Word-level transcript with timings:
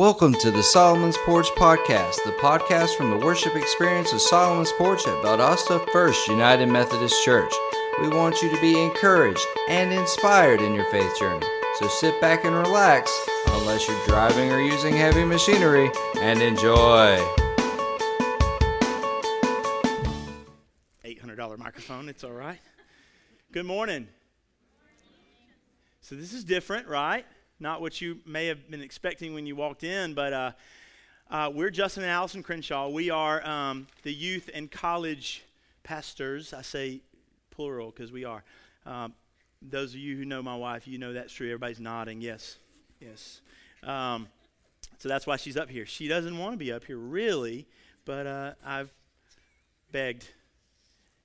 Welcome 0.00 0.32
to 0.36 0.50
the 0.50 0.62
Solomon's 0.62 1.18
Porch 1.26 1.50
Podcast, 1.58 2.24
the 2.24 2.32
podcast 2.40 2.96
from 2.96 3.10
the 3.10 3.18
worship 3.18 3.54
experience 3.54 4.14
of 4.14 4.22
Solomon's 4.22 4.72
Porch 4.78 5.06
at 5.06 5.22
Valdosta 5.22 5.86
First 5.92 6.26
United 6.26 6.70
Methodist 6.70 7.22
Church. 7.22 7.52
We 8.00 8.08
want 8.08 8.40
you 8.40 8.48
to 8.48 8.58
be 8.62 8.82
encouraged 8.82 9.46
and 9.68 9.92
inspired 9.92 10.62
in 10.62 10.72
your 10.72 10.90
faith 10.90 11.18
journey. 11.18 11.46
So 11.78 11.88
sit 11.88 12.18
back 12.18 12.46
and 12.46 12.56
relax, 12.56 13.12
unless 13.48 13.86
you're 13.86 14.06
driving 14.06 14.50
or 14.50 14.62
using 14.62 14.96
heavy 14.96 15.22
machinery, 15.22 15.90
and 16.18 16.40
enjoy. 16.40 17.18
$800 21.04 21.58
microphone, 21.58 22.08
it's 22.08 22.24
all 22.24 22.32
right. 22.32 22.60
Good 23.52 23.66
morning. 23.66 24.08
So, 26.00 26.14
this 26.14 26.32
is 26.32 26.42
different, 26.42 26.88
right? 26.88 27.26
Not 27.62 27.82
what 27.82 28.00
you 28.00 28.20
may 28.24 28.46
have 28.46 28.70
been 28.70 28.80
expecting 28.80 29.34
when 29.34 29.44
you 29.44 29.54
walked 29.54 29.84
in, 29.84 30.14
but 30.14 30.32
uh, 30.32 30.52
uh, 31.30 31.50
we're 31.54 31.68
Justin 31.68 32.04
and 32.04 32.10
Allison 32.10 32.42
Crenshaw. 32.42 32.88
We 32.88 33.10
are 33.10 33.46
um, 33.46 33.86
the 34.02 34.12
youth 34.12 34.48
and 34.54 34.70
college 34.70 35.44
pastors. 35.82 36.54
I 36.54 36.62
say 36.62 37.02
plural 37.50 37.90
because 37.90 38.10
we 38.10 38.24
are. 38.24 38.42
Um, 38.86 39.12
those 39.60 39.92
of 39.92 40.00
you 40.00 40.16
who 40.16 40.24
know 40.24 40.42
my 40.42 40.56
wife, 40.56 40.88
you 40.88 40.96
know 40.96 41.12
that's 41.12 41.34
true. 41.34 41.48
Everybody's 41.48 41.80
nodding. 41.80 42.22
Yes, 42.22 42.56
yes. 42.98 43.42
Um, 43.82 44.28
so 44.96 45.10
that's 45.10 45.26
why 45.26 45.36
she's 45.36 45.58
up 45.58 45.68
here. 45.68 45.84
She 45.84 46.08
doesn't 46.08 46.38
want 46.38 46.54
to 46.54 46.58
be 46.58 46.72
up 46.72 46.84
here, 46.84 46.96
really, 46.96 47.66
but 48.06 48.26
uh, 48.26 48.52
I've 48.64 48.90
begged 49.92 50.26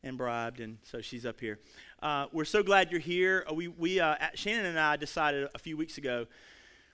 and 0.03 0.17
bribed, 0.17 0.59
and 0.59 0.79
so 0.83 0.99
she's 0.99 1.25
up 1.25 1.39
here. 1.39 1.59
Uh, 2.05 2.27
we're 2.31 2.45
so 2.45 2.61
glad 2.61 2.91
you're 2.91 2.99
here. 2.99 3.43
Uh, 3.49 3.53
we, 3.55 3.67
we 3.67 3.99
uh, 3.99 4.15
Shannon 4.35 4.67
and 4.67 4.79
I 4.79 4.95
decided 4.95 5.49
a 5.55 5.57
few 5.57 5.75
weeks 5.75 5.97
ago 5.97 6.27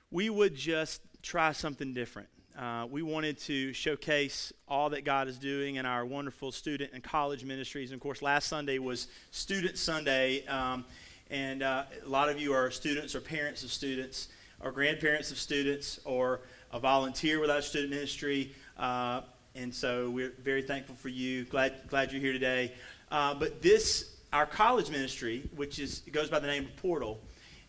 we 0.09 0.29
would 0.29 0.55
just 0.55 1.01
try 1.21 1.51
something 1.51 1.93
different. 1.93 2.29
Uh, 2.57 2.87
we 2.89 3.01
wanted 3.01 3.37
to 3.39 3.73
showcase 3.73 4.53
all 4.69 4.89
that 4.91 5.03
God 5.03 5.27
is 5.27 5.37
doing 5.37 5.75
in 5.75 5.85
our 5.85 6.05
wonderful 6.05 6.53
student 6.53 6.91
and 6.93 7.03
college 7.03 7.43
ministries. 7.43 7.91
And 7.91 7.97
of 7.97 8.01
course, 8.01 8.21
last 8.21 8.47
Sunday 8.47 8.79
was 8.79 9.09
Student 9.31 9.77
Sunday, 9.77 10.45
um, 10.47 10.85
and 11.29 11.61
uh, 11.61 11.83
a 12.05 12.07
lot 12.07 12.29
of 12.29 12.39
you 12.39 12.53
are 12.53 12.71
students 12.71 13.13
or 13.13 13.19
parents 13.19 13.65
of 13.65 13.71
students, 13.73 14.29
or 14.61 14.71
grandparents 14.71 15.29
of 15.29 15.37
students, 15.37 15.99
or 16.05 16.39
a 16.71 16.79
volunteer 16.79 17.41
with 17.41 17.49
our 17.51 17.61
student 17.61 17.89
ministry. 17.89 18.55
Uh, 18.77 19.23
and 19.55 19.75
so 19.75 20.09
we're 20.09 20.31
very 20.41 20.61
thankful 20.61 20.95
for 20.95 21.09
you. 21.09 21.43
Glad, 21.43 21.73
glad 21.89 22.13
you're 22.13 22.21
here 22.21 22.31
today. 22.31 22.71
but 23.09 23.61
this 23.61 24.10
our 24.33 24.45
college 24.45 24.89
ministry, 24.89 25.49
which 25.55 25.79
is 25.79 25.99
goes 26.11 26.29
by 26.29 26.39
the 26.39 26.47
name 26.47 26.65
of 26.65 26.75
Portal, 26.77 27.19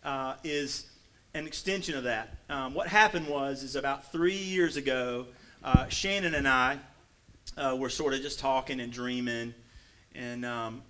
uh, 0.04 0.34
is 0.44 0.86
an 1.34 1.46
extension 1.46 1.96
of 1.96 2.04
that. 2.04 2.36
Um, 2.48 2.74
what 2.74 2.86
happened 2.86 3.26
was, 3.26 3.62
is 3.62 3.74
about 3.74 4.12
three 4.12 4.36
years 4.36 4.76
ago, 4.76 5.26
uh, 5.64 5.88
Shannon 5.88 6.34
and 6.34 6.46
I 6.46 6.78
uh, 7.56 7.76
were 7.78 7.88
sort 7.88 8.14
of 8.14 8.20
just 8.20 8.38
talking 8.38 8.80
and 8.80 8.92
dreaming, 8.92 9.54
and 10.14 10.44
um, 10.44 10.82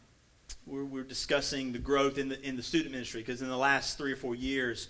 we're, 0.66 0.84
we're, 0.84 1.02
discussing 1.04 1.72
the 1.72 1.78
growth 1.78 2.18
in 2.18 2.28
the 2.28 2.40
in 2.46 2.56
the 2.56 2.62
student 2.62 2.92
ministry 2.92 3.20
because 3.20 3.40
in 3.42 3.48
the 3.48 3.56
last 3.56 3.98
three 3.98 4.12
or 4.12 4.16
four 4.16 4.34
years. 4.34 4.88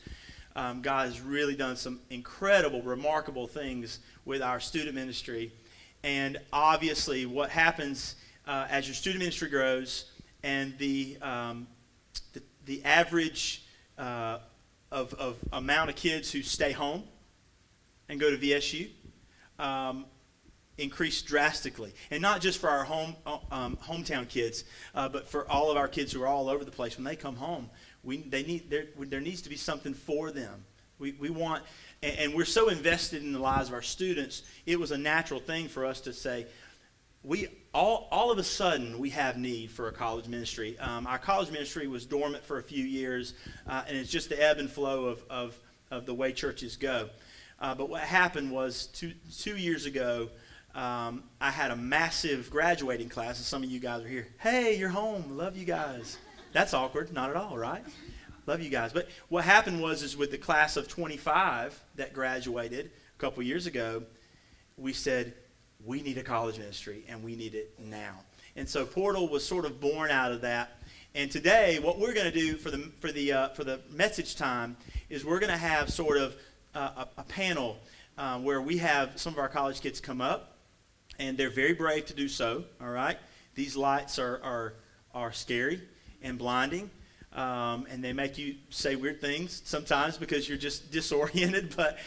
Um, 0.54 0.82
God 0.82 1.06
has 1.06 1.18
really 1.22 1.56
done 1.56 1.76
some 1.76 2.00
incredible, 2.10 2.82
remarkable 2.82 3.46
things 3.46 4.00
with 4.26 4.42
our 4.42 4.60
student 4.60 4.94
ministry. 4.94 5.50
And 6.04 6.38
obviously, 6.52 7.24
what 7.24 7.48
happens 7.48 8.16
uh, 8.46 8.66
as 8.68 8.86
your 8.86 8.94
student 8.94 9.20
ministry 9.20 9.48
grows, 9.48 10.11
and 10.42 10.76
the, 10.78 11.16
um, 11.22 11.66
the, 12.32 12.42
the, 12.66 12.84
average 12.84 13.64
uh, 13.98 14.38
of, 14.90 15.14
of 15.14 15.36
amount 15.52 15.90
of 15.90 15.96
kids 15.96 16.30
who 16.30 16.42
stay 16.42 16.72
home 16.72 17.04
and 18.08 18.20
go 18.20 18.30
to 18.30 18.36
VSU 18.36 18.90
um, 19.58 20.04
increased 20.78 21.26
drastically. 21.26 21.92
And 22.10 22.20
not 22.20 22.40
just 22.40 22.58
for 22.58 22.68
our 22.68 22.84
home, 22.84 23.16
um, 23.50 23.78
hometown 23.82 24.28
kids, 24.28 24.64
uh, 24.94 25.08
but 25.08 25.28
for 25.28 25.50
all 25.50 25.70
of 25.70 25.76
our 25.76 25.88
kids 25.88 26.12
who 26.12 26.22
are 26.22 26.26
all 26.26 26.48
over 26.48 26.64
the 26.64 26.70
place. 26.70 26.96
When 26.96 27.04
they 27.04 27.16
come 27.16 27.36
home, 27.36 27.70
we, 28.02 28.18
they 28.18 28.42
need, 28.42 28.70
there, 28.70 28.86
there 28.98 29.20
needs 29.20 29.42
to 29.42 29.48
be 29.48 29.56
something 29.56 29.94
for 29.94 30.30
them. 30.30 30.64
We, 30.98 31.12
we 31.12 31.30
want, 31.30 31.62
and, 32.02 32.18
and 32.18 32.34
we're 32.34 32.44
so 32.44 32.68
invested 32.68 33.22
in 33.22 33.32
the 33.32 33.38
lives 33.38 33.68
of 33.68 33.74
our 33.74 33.82
students, 33.82 34.42
it 34.66 34.78
was 34.78 34.90
a 34.90 34.98
natural 34.98 35.40
thing 35.40 35.68
for 35.68 35.84
us 35.84 36.00
to 36.02 36.12
say, 36.12 36.46
we 37.24 37.48
all, 37.72 38.08
all 38.10 38.30
of 38.30 38.38
a 38.38 38.44
sudden 38.44 38.98
we 38.98 39.10
have 39.10 39.36
need 39.36 39.70
for 39.70 39.88
a 39.88 39.92
college 39.92 40.26
ministry. 40.26 40.78
Um, 40.78 41.06
our 41.06 41.18
college 41.18 41.50
ministry 41.50 41.86
was 41.86 42.04
dormant 42.04 42.44
for 42.44 42.58
a 42.58 42.62
few 42.62 42.84
years, 42.84 43.34
uh, 43.68 43.84
and 43.86 43.96
it's 43.96 44.10
just 44.10 44.28
the 44.28 44.42
ebb 44.42 44.58
and 44.58 44.70
flow 44.70 45.06
of, 45.06 45.24
of, 45.30 45.58
of 45.90 46.06
the 46.06 46.14
way 46.14 46.32
churches 46.32 46.76
go. 46.76 47.08
Uh, 47.60 47.74
but 47.74 47.88
what 47.88 48.02
happened 48.02 48.50
was 48.50 48.86
two, 48.88 49.12
two 49.38 49.56
years 49.56 49.86
ago, 49.86 50.28
um, 50.74 51.24
I 51.40 51.50
had 51.50 51.70
a 51.70 51.76
massive 51.76 52.50
graduating 52.50 53.08
class, 53.08 53.36
and 53.36 53.46
some 53.46 53.62
of 53.62 53.70
you 53.70 53.78
guys 53.78 54.02
are 54.02 54.08
here. 54.08 54.26
Hey, 54.40 54.76
you're 54.76 54.88
home. 54.88 55.36
Love 55.36 55.56
you 55.56 55.64
guys. 55.64 56.18
That's 56.52 56.74
awkward. 56.74 57.12
Not 57.12 57.30
at 57.30 57.36
all, 57.36 57.56
right? 57.56 57.84
Love 58.46 58.60
you 58.60 58.70
guys. 58.70 58.92
But 58.92 59.08
what 59.28 59.44
happened 59.44 59.80
was, 59.80 60.02
is 60.02 60.16
with 60.16 60.30
the 60.30 60.38
class 60.38 60.76
of 60.76 60.88
25 60.88 61.80
that 61.96 62.12
graduated 62.12 62.86
a 62.86 63.20
couple 63.20 63.42
years 63.42 63.66
ago, 63.66 64.02
we 64.76 64.92
said, 64.92 65.34
we 65.84 66.02
need 66.02 66.18
a 66.18 66.22
college 66.22 66.58
ministry 66.58 67.04
and 67.08 67.22
we 67.22 67.36
need 67.36 67.54
it 67.54 67.74
now. 67.78 68.20
And 68.56 68.68
so 68.68 68.84
Portal 68.84 69.28
was 69.28 69.46
sort 69.46 69.64
of 69.64 69.80
born 69.80 70.10
out 70.10 70.32
of 70.32 70.42
that. 70.42 70.78
And 71.14 71.30
today, 71.30 71.78
what 71.78 71.98
we're 71.98 72.14
going 72.14 72.30
to 72.30 72.38
do 72.38 72.56
for 72.56 72.70
the 72.70 72.90
for 73.00 73.12
the 73.12 73.32
uh, 73.32 73.48
for 73.50 73.64
the 73.64 73.80
message 73.90 74.36
time 74.36 74.76
is 75.10 75.24
we're 75.24 75.40
going 75.40 75.52
to 75.52 75.58
have 75.58 75.90
sort 75.90 76.16
of 76.16 76.36
uh, 76.74 77.04
a, 77.16 77.20
a, 77.20 77.24
panel 77.24 77.78
uh, 78.16 78.38
where 78.38 78.62
we 78.62 78.78
have 78.78 79.20
some 79.20 79.34
of 79.34 79.38
our 79.38 79.48
college 79.48 79.82
kids 79.82 80.00
come 80.00 80.22
up, 80.22 80.56
and 81.18 81.36
they're 81.36 81.50
very 81.50 81.74
brave 81.74 82.06
to 82.06 82.14
do 82.14 82.28
so. 82.28 82.64
All 82.80 82.88
right, 82.88 83.18
these 83.54 83.76
lights 83.76 84.18
are 84.18 84.40
are 84.42 84.74
are 85.14 85.32
scary 85.32 85.82
and 86.22 86.38
blinding. 86.38 86.90
Um, 87.34 87.86
and 87.90 88.04
they 88.04 88.12
make 88.12 88.36
you 88.36 88.56
say 88.68 88.94
weird 88.94 89.20
things 89.20 89.62
sometimes 89.64 90.18
because 90.18 90.48
you're 90.48 90.58
just 90.58 90.90
disoriented. 90.92 91.74
But 91.76 91.98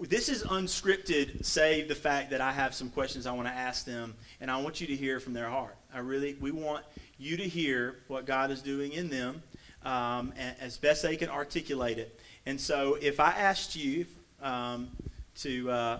this 0.00 0.28
is 0.28 0.42
unscripted, 0.42 1.44
save 1.44 1.88
the 1.88 1.94
fact 1.94 2.30
that 2.30 2.40
I 2.40 2.52
have 2.52 2.74
some 2.74 2.90
questions 2.90 3.26
I 3.26 3.32
want 3.32 3.48
to 3.48 3.54
ask 3.54 3.84
them, 3.84 4.14
and 4.40 4.50
I 4.50 4.60
want 4.60 4.80
you 4.80 4.86
to 4.88 4.96
hear 4.96 5.20
from 5.20 5.32
their 5.32 5.48
heart. 5.48 5.76
I 5.92 5.98
really, 5.98 6.34
we 6.40 6.50
want 6.50 6.84
you 7.18 7.36
to 7.36 7.44
hear 7.44 7.96
what 8.08 8.24
God 8.24 8.50
is 8.50 8.62
doing 8.62 8.92
in 8.92 9.08
them 9.08 9.42
um, 9.84 10.32
as 10.60 10.78
best 10.78 11.02
they 11.02 11.16
can 11.16 11.28
articulate 11.28 11.98
it. 11.98 12.18
And 12.46 12.60
so, 12.60 12.96
if 13.00 13.20
I 13.20 13.30
asked 13.30 13.76
you 13.76 14.06
um, 14.40 14.88
to 15.36 15.70
uh, 15.70 15.98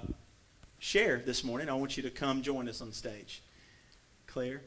share 0.78 1.18
this 1.24 1.44
morning, 1.44 1.68
I 1.68 1.74
want 1.74 1.96
you 1.96 2.02
to 2.04 2.10
come 2.10 2.42
join 2.42 2.68
us 2.68 2.80
on 2.80 2.92
stage. 2.92 3.42
Claire, 4.26 4.62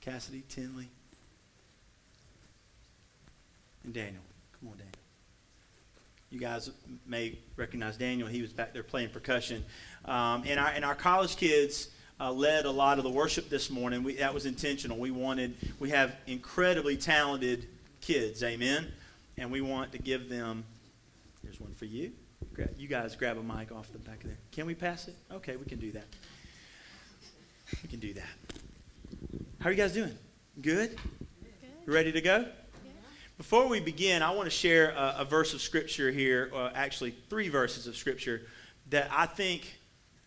Cassidy, 0.00 0.42
Tinley, 0.48 0.88
and 3.84 3.92
Daniel. 3.92 4.22
Come 4.58 4.70
on, 4.70 4.78
Daniel. 4.78 4.93
You 6.34 6.40
guys 6.40 6.68
may 7.06 7.38
recognize 7.54 7.96
Daniel. 7.96 8.26
He 8.26 8.42
was 8.42 8.52
back 8.52 8.72
there 8.72 8.82
playing 8.82 9.10
percussion. 9.10 9.64
Um, 10.04 10.42
and, 10.44 10.58
our, 10.58 10.66
and 10.66 10.84
our 10.84 10.96
college 10.96 11.36
kids 11.36 11.90
uh, 12.18 12.32
led 12.32 12.64
a 12.64 12.70
lot 12.72 12.98
of 12.98 13.04
the 13.04 13.10
worship 13.10 13.48
this 13.48 13.70
morning. 13.70 14.02
We, 14.02 14.16
that 14.16 14.34
was 14.34 14.44
intentional. 14.44 14.98
We 14.98 15.12
wanted, 15.12 15.54
we 15.78 15.90
have 15.90 16.16
incredibly 16.26 16.96
talented 16.96 17.68
kids, 18.00 18.42
amen? 18.42 18.90
And 19.38 19.52
we 19.52 19.60
want 19.60 19.92
to 19.92 19.98
give 19.98 20.28
them, 20.28 20.64
here's 21.44 21.60
one 21.60 21.72
for 21.72 21.84
you. 21.84 22.10
You 22.76 22.88
guys 22.88 23.14
grab 23.14 23.38
a 23.38 23.42
mic 23.42 23.70
off 23.70 23.92
the 23.92 23.98
back 23.98 24.24
of 24.24 24.30
there. 24.30 24.38
Can 24.50 24.66
we 24.66 24.74
pass 24.74 25.06
it? 25.06 25.14
Okay, 25.34 25.54
we 25.54 25.66
can 25.66 25.78
do 25.78 25.92
that. 25.92 26.06
We 27.80 27.88
can 27.88 28.00
do 28.00 28.12
that. 28.14 28.26
How 29.60 29.68
are 29.68 29.70
you 29.70 29.78
guys 29.78 29.92
doing? 29.92 30.18
Good? 30.60 30.96
Good. 30.96 31.92
Ready 31.92 32.10
to 32.10 32.20
go? 32.20 32.46
Before 33.36 33.66
we 33.66 33.80
begin, 33.80 34.22
I 34.22 34.30
want 34.30 34.44
to 34.44 34.50
share 34.50 34.90
a, 34.90 35.16
a 35.18 35.24
verse 35.24 35.54
of 35.54 35.60
Scripture 35.60 36.12
here, 36.12 36.52
or 36.54 36.70
actually 36.72 37.16
three 37.28 37.48
verses 37.48 37.88
of 37.88 37.96
Scripture, 37.96 38.42
that 38.90 39.10
I 39.10 39.26
think 39.26 39.76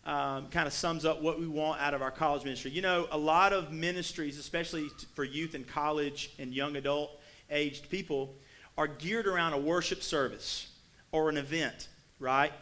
um, 0.04 0.48
kind 0.50 0.66
of 0.66 0.74
sums 0.74 1.06
up 1.06 1.22
what 1.22 1.40
we 1.40 1.46
want 1.46 1.80
out 1.80 1.94
of 1.94 2.02
our 2.02 2.10
college 2.10 2.44
ministry. 2.44 2.70
You 2.70 2.82
know, 2.82 3.08
a 3.10 3.16
lot 3.16 3.54
of 3.54 3.72
ministries, 3.72 4.38
especially 4.38 4.88
for 5.14 5.24
youth 5.24 5.54
and 5.54 5.66
college 5.66 6.34
and 6.38 6.52
young 6.52 6.76
adult 6.76 7.18
aged 7.50 7.88
people, 7.88 8.34
are 8.76 8.86
geared 8.86 9.26
around 9.26 9.54
a 9.54 9.58
worship 9.58 10.02
service 10.02 10.68
or 11.10 11.30
an 11.30 11.38
event, 11.38 11.88
right? 12.20 12.52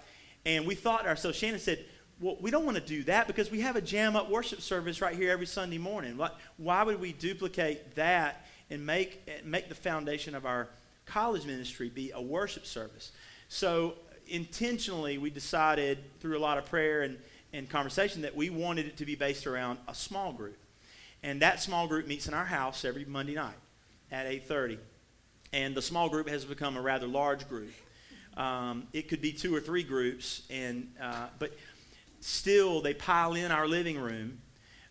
And 0.44 0.64
we 0.64 0.76
thought 0.76 1.08
ourselves, 1.08 1.36
Shannon 1.36 1.58
said, 1.58 1.84
well, 2.20 2.36
we 2.40 2.52
don't 2.52 2.64
want 2.64 2.76
to 2.76 2.84
do 2.84 3.02
that 3.02 3.26
because 3.26 3.50
we 3.50 3.62
have 3.62 3.74
a 3.74 3.82
jam 3.82 4.14
up 4.14 4.30
worship 4.30 4.60
service 4.60 5.00
right 5.00 5.16
here 5.16 5.32
every 5.32 5.46
Sunday 5.46 5.78
morning. 5.78 6.20
Why 6.56 6.84
would 6.84 7.00
we 7.00 7.12
duplicate 7.12 7.96
that 7.96 8.46
and 8.70 8.84
make, 8.84 9.28
make 9.44 9.68
the 9.68 9.74
foundation 9.74 10.34
of 10.34 10.46
our 10.46 10.68
college 11.04 11.46
ministry 11.46 11.88
be 11.88 12.10
a 12.12 12.20
worship 12.20 12.66
service. 12.66 13.12
So 13.48 13.94
intentionally, 14.28 15.18
we 15.18 15.30
decided 15.30 15.98
through 16.20 16.36
a 16.36 16.40
lot 16.40 16.58
of 16.58 16.66
prayer 16.66 17.02
and, 17.02 17.18
and 17.52 17.68
conversation 17.68 18.22
that 18.22 18.34
we 18.34 18.50
wanted 18.50 18.86
it 18.86 18.96
to 18.98 19.06
be 19.06 19.14
based 19.14 19.46
around 19.46 19.78
a 19.88 19.94
small 19.94 20.32
group. 20.32 20.58
And 21.22 21.40
that 21.42 21.62
small 21.62 21.86
group 21.86 22.06
meets 22.06 22.26
in 22.26 22.34
our 22.34 22.44
house 22.44 22.84
every 22.84 23.04
Monday 23.04 23.34
night 23.34 23.54
at 24.10 24.26
8.30. 24.26 24.78
And 25.52 25.74
the 25.74 25.82
small 25.82 26.08
group 26.08 26.28
has 26.28 26.44
become 26.44 26.76
a 26.76 26.82
rather 26.82 27.06
large 27.06 27.48
group. 27.48 27.72
Um, 28.36 28.86
it 28.92 29.08
could 29.08 29.22
be 29.22 29.32
two 29.32 29.54
or 29.54 29.60
three 29.60 29.82
groups, 29.82 30.42
and 30.50 30.92
uh, 31.00 31.28
but 31.38 31.56
still 32.20 32.82
they 32.82 32.92
pile 32.92 33.34
in 33.34 33.50
our 33.50 33.66
living 33.66 33.98
room 33.98 34.38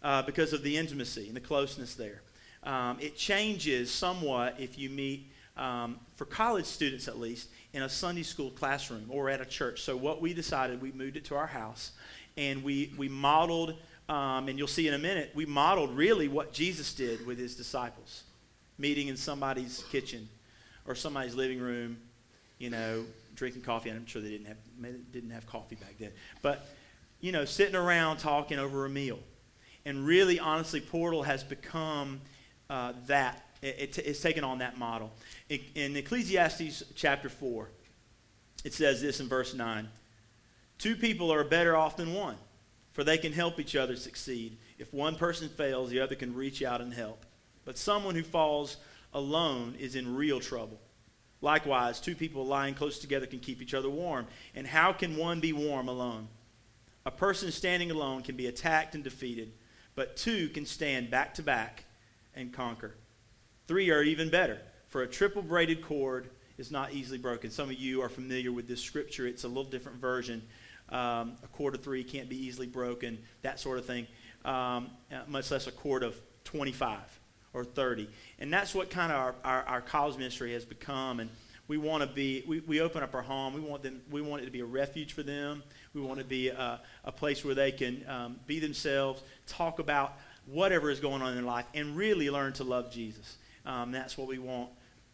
uh, 0.01 0.23
because 0.23 0.51
of 0.51 0.63
the 0.63 0.77
intimacy 0.77 1.27
and 1.27 1.35
the 1.35 1.41
closeness 1.41 1.93
there. 1.93 2.21
Um, 2.65 2.97
it 2.99 3.15
changes 3.15 3.91
somewhat 3.91 4.55
if 4.59 4.77
you 4.77 4.89
meet, 4.89 5.31
um, 5.55 5.99
for 6.15 6.25
college 6.25 6.65
students 6.65 7.07
at 7.07 7.19
least, 7.19 7.49
in 7.73 7.83
a 7.83 7.89
Sunday 7.89 8.23
school 8.23 8.49
classroom 8.51 9.05
or 9.09 9.29
at 9.29 9.41
a 9.41 9.45
church. 9.45 9.81
So, 9.81 9.95
what 9.95 10.21
we 10.21 10.33
decided, 10.33 10.81
we 10.81 10.91
moved 10.91 11.17
it 11.17 11.25
to 11.25 11.35
our 11.35 11.47
house 11.47 11.91
and 12.37 12.63
we, 12.63 12.91
we 12.97 13.07
modeled, 13.07 13.75
um, 14.09 14.49
and 14.49 14.57
you'll 14.57 14.67
see 14.67 14.87
in 14.87 14.93
a 14.93 14.99
minute, 14.99 15.31
we 15.35 15.45
modeled 15.45 15.95
really 15.95 16.27
what 16.27 16.51
Jesus 16.51 16.93
did 16.93 17.25
with 17.25 17.37
his 17.37 17.55
disciples 17.55 18.23
meeting 18.77 19.07
in 19.07 19.15
somebody's 19.15 19.83
kitchen 19.89 20.27
or 20.85 20.95
somebody's 20.95 21.35
living 21.35 21.59
room, 21.59 21.97
you 22.59 22.69
know, 22.69 23.05
drinking 23.35 23.61
coffee. 23.61 23.89
I'm 23.89 24.05
sure 24.05 24.21
they 24.21 24.29
didn't 24.29 24.47
have, 24.47 24.57
didn't 25.11 25.29
have 25.29 25.47
coffee 25.47 25.75
back 25.75 25.95
then. 25.99 26.11
But, 26.41 26.67
you 27.21 27.31
know, 27.31 27.45
sitting 27.45 27.75
around 27.75 28.17
talking 28.17 28.59
over 28.59 28.85
a 28.85 28.89
meal. 28.89 29.19
And 29.85 30.05
really, 30.05 30.39
honestly, 30.39 30.81
Portal 30.81 31.23
has 31.23 31.43
become 31.43 32.19
uh, 32.69 32.93
that. 33.07 33.41
It, 33.61 33.75
it, 33.79 33.97
it's 33.99 34.21
taken 34.21 34.43
on 34.43 34.59
that 34.59 34.77
model. 34.77 35.11
In, 35.49 35.59
in 35.75 35.95
Ecclesiastes 35.95 36.83
chapter 36.95 37.29
4, 37.29 37.69
it 38.63 38.73
says 38.73 39.01
this 39.01 39.19
in 39.19 39.27
verse 39.27 39.53
9 39.53 39.87
Two 40.77 40.95
people 40.95 41.31
are 41.31 41.43
better 41.43 41.75
off 41.75 41.97
than 41.97 42.13
one, 42.13 42.35
for 42.91 43.03
they 43.03 43.17
can 43.17 43.31
help 43.31 43.59
each 43.59 43.75
other 43.75 43.95
succeed. 43.95 44.57
If 44.77 44.93
one 44.93 45.15
person 45.15 45.47
fails, 45.47 45.89
the 45.89 46.01
other 46.01 46.15
can 46.15 46.35
reach 46.35 46.61
out 46.61 46.81
and 46.81 46.93
help. 46.93 47.25
But 47.63 47.77
someone 47.77 48.15
who 48.15 48.23
falls 48.23 48.77
alone 49.13 49.75
is 49.79 49.95
in 49.95 50.15
real 50.15 50.39
trouble. 50.39 50.79
Likewise, 51.41 51.99
two 51.99 52.15
people 52.15 52.45
lying 52.45 52.73
close 52.73 52.99
together 52.99 53.25
can 53.25 53.39
keep 53.39 53.61
each 53.61 53.73
other 53.73 53.89
warm. 53.89 54.27
And 54.53 54.67
how 54.67 54.91
can 54.91 55.15
one 55.15 55.39
be 55.39 55.53
warm 55.53 55.87
alone? 55.87 56.27
A 57.05 57.11
person 57.11 57.51
standing 57.51 57.91
alone 57.91 58.23
can 58.23 58.35
be 58.35 58.47
attacked 58.47 58.95
and 58.95 59.03
defeated, 59.03 59.53
but 59.95 60.17
two 60.17 60.49
can 60.49 60.65
stand 60.65 61.09
back 61.09 61.35
to 61.35 61.43
back 61.43 61.84
and 62.35 62.53
conquer. 62.53 62.95
Three 63.67 63.89
are 63.89 64.03
even 64.03 64.29
better, 64.29 64.59
for 64.87 65.01
a 65.01 65.07
triple 65.07 65.41
braided 65.41 65.81
cord 65.81 66.29
is 66.57 66.71
not 66.71 66.93
easily 66.93 67.17
broken. 67.17 67.49
Some 67.51 67.69
of 67.69 67.75
you 67.75 68.01
are 68.01 68.09
familiar 68.09 68.51
with 68.51 68.67
this 68.67 68.81
scripture. 68.81 69.27
It's 69.27 69.43
a 69.43 69.47
little 69.47 69.63
different 69.63 69.99
version. 69.99 70.41
Um, 70.89 71.35
a 71.43 71.47
cord 71.53 71.75
of 71.75 71.83
three 71.83 72.03
can't 72.03 72.29
be 72.29 72.37
easily 72.37 72.67
broken, 72.67 73.17
that 73.41 73.59
sort 73.59 73.79
of 73.79 73.85
thing, 73.85 74.05
um, 74.45 74.91
uh, 75.11 75.21
much 75.27 75.49
less 75.49 75.65
a 75.67 75.71
cord 75.71 76.03
of 76.03 76.15
25 76.43 76.99
or 77.53 77.63
30. 77.63 78.07
And 78.39 78.53
that's 78.53 78.75
what 78.75 78.91
kind 78.91 79.11
of 79.11 79.17
our, 79.17 79.35
our, 79.43 79.63
our 79.63 79.81
college 79.81 80.17
ministry 80.17 80.53
has 80.53 80.63
become. 80.63 81.19
And 81.19 81.29
we 81.67 81.77
want 81.77 82.03
to 82.03 82.07
be, 82.07 82.43
we, 82.47 82.59
we 82.59 82.81
open 82.81 83.01
up 83.01 83.15
our 83.15 83.23
home. 83.23 83.53
We 83.53 83.61
want, 83.61 83.81
them, 83.81 84.01
we 84.11 84.21
want 84.21 84.43
it 84.43 84.45
to 84.45 84.51
be 84.51 84.59
a 84.59 84.65
refuge 84.65 85.13
for 85.13 85.23
them. 85.23 85.63
We 85.93 86.01
want 86.01 86.19
to 86.19 86.25
be 86.25 86.49
a, 86.49 86.81
a 87.03 87.11
place 87.11 87.43
where 87.43 87.55
they 87.55 87.71
can 87.71 88.05
um, 88.07 88.39
be 88.45 88.59
themselves, 88.59 89.23
talk 89.47 89.79
about 89.79 90.13
whatever 90.45 90.89
is 90.89 90.99
going 90.99 91.21
on 91.21 91.37
in 91.37 91.45
life, 91.45 91.65
and 91.73 91.95
really 91.95 92.29
learn 92.29 92.53
to 92.53 92.63
love 92.63 92.91
Jesus. 92.91 93.37
Um, 93.65 93.91
that's 93.91 94.17
what 94.17 94.27
we 94.27 94.37
want 94.37 94.69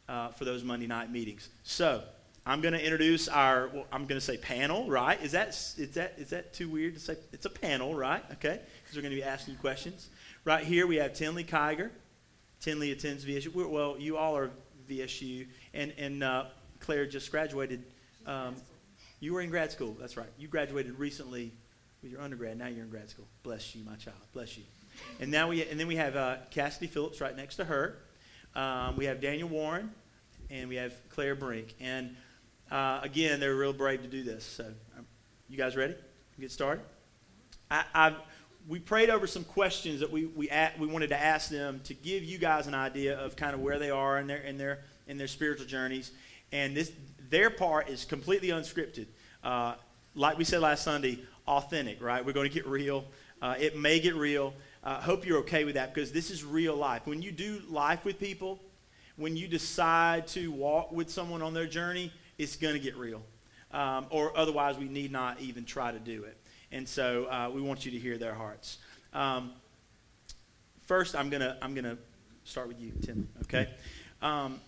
uh, 0.09 0.29
for 0.29 0.45
those 0.45 0.63
Monday 0.63 0.87
night 0.87 1.11
meetings. 1.11 1.49
So, 1.63 2.03
I'm 2.45 2.61
going 2.61 2.73
to 2.73 2.83
introduce 2.83 3.27
our, 3.27 3.67
well, 3.67 3.85
I'm 3.91 4.07
going 4.07 4.19
to 4.19 4.25
say 4.25 4.35
panel, 4.35 4.89
right? 4.89 5.21
Is 5.21 5.33
that, 5.33 5.49
is, 5.49 5.91
that, 5.93 6.15
is 6.17 6.31
that 6.31 6.53
too 6.53 6.69
weird 6.69 6.95
to 6.95 6.99
say? 6.99 7.15
It's 7.31 7.45
a 7.45 7.51
panel, 7.51 7.93
right? 7.93 8.23
Okay, 8.33 8.59
because 8.83 8.95
we're 8.95 9.03
going 9.03 9.13
to 9.13 9.21
be 9.21 9.23
asking 9.23 9.53
you 9.53 9.59
questions. 9.59 10.09
Right 10.43 10.63
here 10.63 10.87
we 10.87 10.95
have 10.95 11.13
Tinley 11.13 11.43
Kiger. 11.43 11.91
Tinley 12.59 12.91
attends 12.91 13.25
VSU. 13.25 13.53
Well, 13.69 13.95
you 13.99 14.17
all 14.17 14.35
are 14.35 14.49
VSU, 14.89 15.47
and, 15.73 15.93
and 15.97 16.23
uh, 16.23 16.45
Claire 16.79 17.05
just 17.05 17.29
graduated. 17.29 17.83
Um, 18.25 18.55
you 19.19 19.33
were 19.33 19.41
in 19.41 19.51
grad 19.51 19.71
school, 19.71 19.95
that's 19.99 20.17
right. 20.17 20.29
You 20.39 20.47
graduated 20.47 20.97
recently 20.97 21.53
with 22.01 22.11
your 22.11 22.21
undergrad. 22.21 22.57
Now 22.57 22.67
you're 22.67 22.83
in 22.83 22.89
grad 22.89 23.09
school. 23.09 23.27
Bless 23.43 23.75
you, 23.75 23.85
my 23.85 23.95
child. 23.95 24.17
Bless 24.33 24.57
you. 24.57 24.63
And 25.19 25.31
now 25.31 25.47
we, 25.49 25.63
and 25.65 25.79
then 25.79 25.87
we 25.87 25.95
have 25.97 26.15
uh, 26.15 26.37
Cassidy 26.49 26.87
Phillips 26.87 27.21
right 27.21 27.35
next 27.35 27.57
to 27.57 27.65
her. 27.65 27.97
Um, 28.55 28.97
we 28.97 29.05
have 29.05 29.21
Daniel 29.21 29.47
Warren, 29.47 29.91
and 30.49 30.67
we 30.67 30.75
have 30.75 30.93
Claire 31.09 31.35
Brink. 31.35 31.73
And 31.79 32.15
uh, 32.71 32.99
again, 33.03 33.39
they're 33.39 33.55
real 33.55 33.73
brave 33.73 34.01
to 34.01 34.07
do 34.07 34.23
this. 34.23 34.45
So, 34.45 34.65
um, 34.97 35.05
you 35.49 35.57
guys 35.57 35.75
ready? 35.75 35.95
Get 36.39 36.51
started. 36.51 36.83
I, 37.69 37.83
I've, 37.93 38.15
we 38.67 38.79
prayed 38.79 39.09
over 39.09 39.27
some 39.27 39.43
questions 39.43 39.99
that 39.99 40.11
we 40.11 40.25
we, 40.25 40.49
at, 40.49 40.79
we 40.79 40.87
wanted 40.87 41.09
to 41.09 41.21
ask 41.21 41.49
them 41.49 41.81
to 41.85 41.93
give 41.93 42.23
you 42.23 42.37
guys 42.37 42.67
an 42.67 42.73
idea 42.73 43.17
of 43.19 43.35
kind 43.35 43.53
of 43.53 43.61
where 43.61 43.77
they 43.77 43.89
are 43.89 44.17
in 44.19 44.27
their 44.27 44.41
in 44.41 44.57
their 44.57 44.79
in 45.07 45.17
their 45.17 45.27
spiritual 45.27 45.67
journeys. 45.67 46.11
And 46.51 46.75
this 46.75 46.91
their 47.29 47.49
part 47.49 47.89
is 47.89 48.05
completely 48.05 48.49
unscripted. 48.49 49.07
Uh, 49.43 49.75
like 50.15 50.37
we 50.37 50.43
said 50.43 50.61
last 50.61 50.83
Sunday, 50.83 51.19
authentic. 51.47 52.01
Right? 52.01 52.25
We're 52.25 52.33
going 52.33 52.49
to 52.49 52.53
get 52.53 52.65
real. 52.67 53.05
Uh, 53.41 53.55
it 53.59 53.77
may 53.77 53.99
get 53.99 54.15
real. 54.15 54.53
I 54.83 54.93
uh, 54.93 55.01
hope 55.01 55.25
you're 55.25 55.39
okay 55.39 55.63
with 55.63 55.75
that 55.75 55.93
because 55.93 56.11
this 56.11 56.31
is 56.31 56.43
real 56.43 56.75
life. 56.75 57.05
When 57.05 57.21
you 57.21 57.31
do 57.31 57.61
life 57.69 58.03
with 58.03 58.19
people, 58.19 58.59
when 59.15 59.37
you 59.37 59.47
decide 59.47 60.25
to 60.27 60.51
walk 60.51 60.91
with 60.91 61.09
someone 61.09 61.43
on 61.43 61.53
their 61.53 61.67
journey, 61.67 62.11
it's 62.39 62.55
going 62.55 62.73
to 62.73 62.79
get 62.79 62.95
real. 62.97 63.21
Um, 63.71 64.07
or 64.09 64.35
otherwise, 64.35 64.77
we 64.77 64.85
need 64.85 65.11
not 65.11 65.39
even 65.39 65.65
try 65.65 65.91
to 65.91 65.99
do 65.99 66.23
it. 66.23 66.37
And 66.71 66.87
so 66.87 67.25
uh, 67.25 67.49
we 67.53 67.61
want 67.61 67.85
you 67.85 67.91
to 67.91 67.99
hear 67.99 68.17
their 68.17 68.33
hearts. 68.33 68.79
Um, 69.13 69.51
first, 70.87 71.15
I'm 71.15 71.29
going 71.29 71.41
to 71.41 71.57
I'm 71.61 71.75
gonna 71.75 71.97
start 72.43 72.67
with 72.67 72.79
you, 72.79 72.91
Tim, 73.01 73.27
okay? 73.43 73.69
Um, 74.21 74.59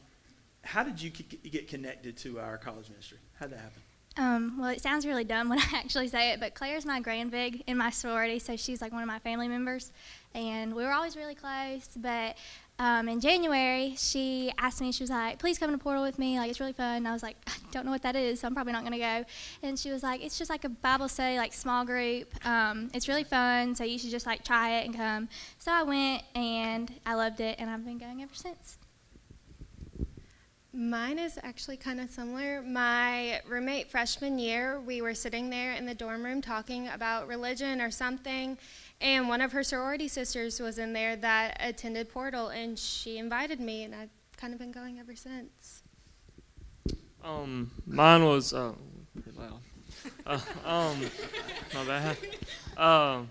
how 0.64 0.84
did 0.84 1.02
you 1.02 1.10
get 1.10 1.68
connected 1.68 2.18
to 2.18 2.40
our 2.40 2.58
college 2.58 2.90
ministry? 2.90 3.18
How 3.40 3.48
did 3.48 3.56
that 3.56 3.62
happen? 3.62 3.82
Um, 4.16 4.60
well, 4.60 4.70
it 4.70 4.82
sounds 4.82 5.06
really 5.06 5.24
dumb 5.24 5.50
when 5.50 5.60
I 5.60 5.68
actually 5.74 6.08
say 6.08 6.32
it, 6.32 6.40
but 6.40 6.54
Claire's 6.54 6.86
my 6.86 7.00
grandbig 7.00 7.64
in 7.68 7.78
my 7.78 7.90
sorority, 7.90 8.40
so 8.40 8.56
she's 8.56 8.82
like 8.82 8.92
one 8.92 9.02
of 9.02 9.08
my 9.08 9.20
family 9.20 9.48
members. 9.48 9.92
And 10.36 10.74
we 10.76 10.84
were 10.84 10.92
always 10.92 11.16
really 11.16 11.36
close, 11.36 11.90
but 11.96 12.36
um, 12.80 13.08
in 13.08 13.20
January, 13.20 13.94
she 13.98 14.52
asked 14.58 14.82
me, 14.82 14.92
she 14.92 15.04
was 15.04 15.12
like, 15.12 15.38
please 15.38 15.60
come 15.60 15.72
to 15.72 15.78
Portal 15.78 16.02
with 16.02 16.18
me. 16.18 16.40
Like, 16.40 16.50
it's 16.50 16.60
really 16.60 16.74
fun. 16.74 16.98
And 16.98 17.08
I 17.08 17.14
was 17.14 17.22
like, 17.22 17.38
I 17.48 17.54
don't 17.72 17.86
know 17.86 17.92
what 17.92 18.02
that 18.02 18.16
is, 18.16 18.40
so 18.40 18.48
I'm 18.48 18.56
probably 18.56 18.74
not 18.74 18.82
going 18.82 18.94
to 18.94 19.00
go. 19.00 19.26
And 19.62 19.78
she 19.78 19.92
was 19.92 20.02
like, 20.02 20.24
it's 20.24 20.38
just 20.38 20.50
like 20.50 20.64
a 20.64 20.70
Bible 20.70 21.08
study, 21.08 21.38
like 21.38 21.54
small 21.54 21.86
group. 21.86 22.34
Um, 22.46 22.90
it's 22.94 23.08
really 23.08 23.24
fun, 23.24 23.76
so 23.76 23.84
you 23.84 24.00
should 24.00 24.10
just 24.10 24.26
like 24.26 24.44
try 24.44 24.80
it 24.80 24.86
and 24.86 24.96
come. 24.96 25.30
So 25.60 25.72
I 25.72 25.84
went, 25.84 26.24
and 26.36 26.92
I 27.06 27.14
loved 27.14 27.42
it, 27.42 27.58
and 27.60 27.70
I've 27.70 27.86
been 27.86 28.00
going 28.00 28.24
ever 28.24 28.34
since. 28.34 28.78
Mine 30.76 31.20
is 31.20 31.38
actually 31.44 31.78
kind 31.78 32.00
of 32.00 32.10
similar. 32.10 32.64
My 32.64 33.42
roommate 33.48 33.92
freshman 33.92 34.40
year, 34.40 34.80
we 34.80 35.04
were 35.04 35.14
sitting 35.14 35.52
there 35.52 35.74
in 35.74 35.86
the 35.86 35.94
dorm 35.94 36.24
room 36.24 36.42
talking 36.42 36.88
about 36.88 37.28
religion 37.28 37.80
or 37.80 37.92
something, 37.92 38.58
and 39.00 39.30
one 39.30 39.40
of 39.40 39.52
her 39.52 39.62
sorority 39.62 40.08
sisters 40.08 40.60
was 40.60 40.80
in 40.80 40.92
there 40.92 41.16
that 41.18 41.58
attended 41.60 42.10
Portal, 42.10 42.48
and 42.48 42.80
she 42.80 43.20
invited 43.20 43.60
me, 43.60 43.84
and 43.84 43.94
I've 43.94 44.10
kind 44.36 44.52
of 44.52 44.58
been 44.58 44.72
going 44.72 45.00
ever 45.00 45.16
since. 45.16 45.84
Um, 47.24 47.70
mine 47.86 48.26
was 48.26 48.52
uh, 48.52 48.74
pretty 49.22 49.38
loud. 49.38 49.60
Uh, 50.26 50.40
um, 50.66 51.00
my 51.76 51.86
bad. 51.86 52.18
Um, 52.78 53.30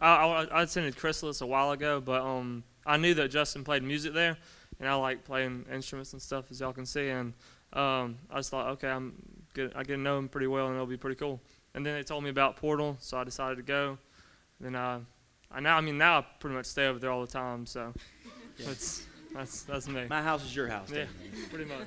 I, 0.00 0.14
I, 0.16 0.44
I 0.46 0.62
attended 0.62 0.96
Chrysalis 0.96 1.42
a 1.42 1.46
while 1.46 1.70
ago, 1.70 2.00
but 2.00 2.22
um, 2.22 2.64
I 2.84 2.96
knew 2.96 3.14
that 3.14 3.28
Justin 3.28 3.62
played 3.62 3.84
music 3.84 4.14
there 4.14 4.36
and 4.82 4.90
I 4.90 4.94
like 4.94 5.22
playing 5.22 5.64
instruments 5.72 6.12
and 6.12 6.20
stuff, 6.20 6.46
as 6.50 6.58
y'all 6.58 6.72
can 6.72 6.86
see. 6.86 7.08
And 7.08 7.34
um, 7.72 8.18
I 8.28 8.38
just 8.38 8.50
thought, 8.50 8.66
okay, 8.70 8.88
I'm 8.88 9.14
good. 9.54 9.72
I 9.76 9.84
get 9.84 9.94
to 9.94 9.96
know 9.96 10.18
him 10.18 10.28
pretty 10.28 10.48
well, 10.48 10.66
and 10.66 10.74
it'll 10.74 10.86
be 10.86 10.96
pretty 10.96 11.14
cool. 11.14 11.40
And 11.72 11.86
then 11.86 11.94
they 11.94 12.02
told 12.02 12.24
me 12.24 12.30
about 12.30 12.56
Portal, 12.56 12.96
so 12.98 13.16
I 13.16 13.22
decided 13.22 13.58
to 13.58 13.62
go. 13.62 13.96
And 14.58 14.74
then 14.74 14.76
I, 14.76 14.98
I 15.52 15.60
now, 15.60 15.76
I 15.76 15.82
mean, 15.82 15.98
now 15.98 16.18
I 16.18 16.26
pretty 16.40 16.56
much 16.56 16.66
stay 16.66 16.88
over 16.88 16.98
there 16.98 17.12
all 17.12 17.20
the 17.20 17.30
time. 17.30 17.64
So 17.64 17.94
yeah. 18.58 18.66
that's 18.66 19.06
that's 19.32 19.62
that's 19.62 19.86
me. 19.86 20.06
My 20.10 20.20
house 20.20 20.44
is 20.44 20.54
your 20.54 20.66
house. 20.66 20.90
Yeah, 20.92 21.04
pretty 21.50 21.66
much. 21.66 21.86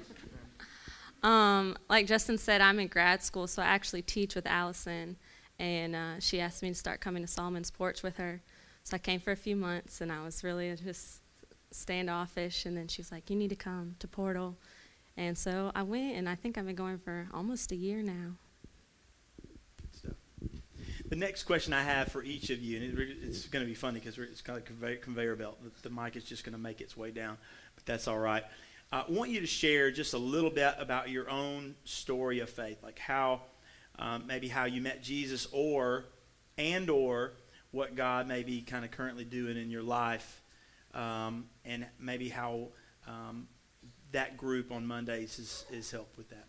Um, 1.22 1.78
like 1.90 2.08
Justin 2.08 2.38
said, 2.38 2.62
I'm 2.62 2.80
in 2.80 2.88
grad 2.88 3.24
school, 3.24 3.48
so 3.48 3.62
I 3.62 3.66
actually 3.66 4.04
teach 4.04 4.36
with 4.36 4.48
Allison, 4.48 5.18
and 5.60 5.98
uh, 5.98 6.20
she 6.20 6.40
asked 6.40 6.64
me 6.64 6.70
to 6.70 6.75
start 6.75 7.02
coming 7.02 7.24
to 7.24 7.28
Solomon's 7.28 7.72
Porch 7.72 8.04
with 8.04 8.16
her. 8.18 8.42
So 8.84 8.96
I 8.96 9.00
came 9.00 9.20
for 9.20 9.34
a 9.34 9.36
few 9.36 9.58
months, 9.58 10.00
and 10.00 10.14
I 10.14 10.24
was 10.24 10.46
really 10.46 10.74
just 10.78 11.20
standoffish, 11.75 12.65
and 12.65 12.75
then 12.75 12.88
she 12.88 13.01
was 13.01 13.12
like, 13.12 13.29
"You 13.29 13.36
need 13.36 13.50
to 13.50 13.55
come 13.55 13.96
to 14.00 14.08
Portal," 14.08 14.55
and 15.17 15.38
so 15.38 15.72
I 15.75 15.84
went, 15.84 16.15
and 16.15 16.27
I 16.27 16.36
think 16.36 16.58
I've 16.58 16.65
been 16.65 16.75
going 16.75 16.98
for 16.98 17.27
almost 17.34 17.72
a 17.72 17.75
year 17.75 18.01
now. 18.01 18.36
The 21.08 21.15
next 21.15 21.44
question 21.44 21.72
I 21.72 21.84
have 21.84 22.08
for 22.08 22.24
each 22.24 22.50
of 22.50 22.60
you, 22.60 22.77
and 22.77 23.00
it, 23.00 23.17
it's 23.22 23.46
going 23.46 23.63
to 23.63 23.70
be 23.70 23.75
funny 23.75 24.00
because 24.00 24.17
it's 24.17 24.41
kind 24.41 24.58
of 24.58 24.65
conveyor, 24.65 24.98
conveyor 24.98 25.36
belt. 25.36 25.60
The, 25.63 25.89
the, 25.89 25.96
mic 25.96 26.15
is 26.15 26.24
just 26.24 26.44
going 26.44 26.53
to 26.53 26.60
make 26.60 26.82
its 26.82 26.98
way 26.98 27.12
down, 27.12 27.38
but 27.75 27.86
that's 27.86 28.08
all 28.08 28.17
right. 28.17 28.44
I 28.91 29.03
want 29.08 29.29
you 29.29 29.39
to 29.39 29.46
share 29.46 29.91
just 29.91 30.15
a 30.15 30.17
little 30.17 30.50
bit 30.50 30.74
about 30.79 31.10
your 31.10 31.29
own 31.29 31.75
story 31.84 32.39
of 32.39 32.50
faith, 32.50 32.82
like 32.82 32.98
how 32.98 33.41
um, 34.00 34.25
maybe 34.25 34.48
how 34.48 34.65
you 34.65 34.82
met 34.82 35.03
Jesus, 35.03 35.48
or 35.51 36.05
and 36.58 36.89
or 36.89 37.34
what 37.72 37.96
God 37.96 38.27
may 38.27 38.41
be 38.41 38.62
kind 38.62 38.84
of 38.84 38.89
currently 38.89 39.25
doing 39.25 39.58
in 39.58 39.70
your 39.70 39.84
life 39.84 40.41
um, 40.96 41.46
and 41.64 41.86
maybe 42.00 42.30
how 42.30 42.70
um, 43.08 43.48
that 44.12 44.38
group 44.38 44.72
on 44.72 44.86
Mondays 44.86 45.38
has, 45.38 45.66
has 45.74 45.92
helped 45.92 46.18
with 46.18 46.30
that. 46.30 46.48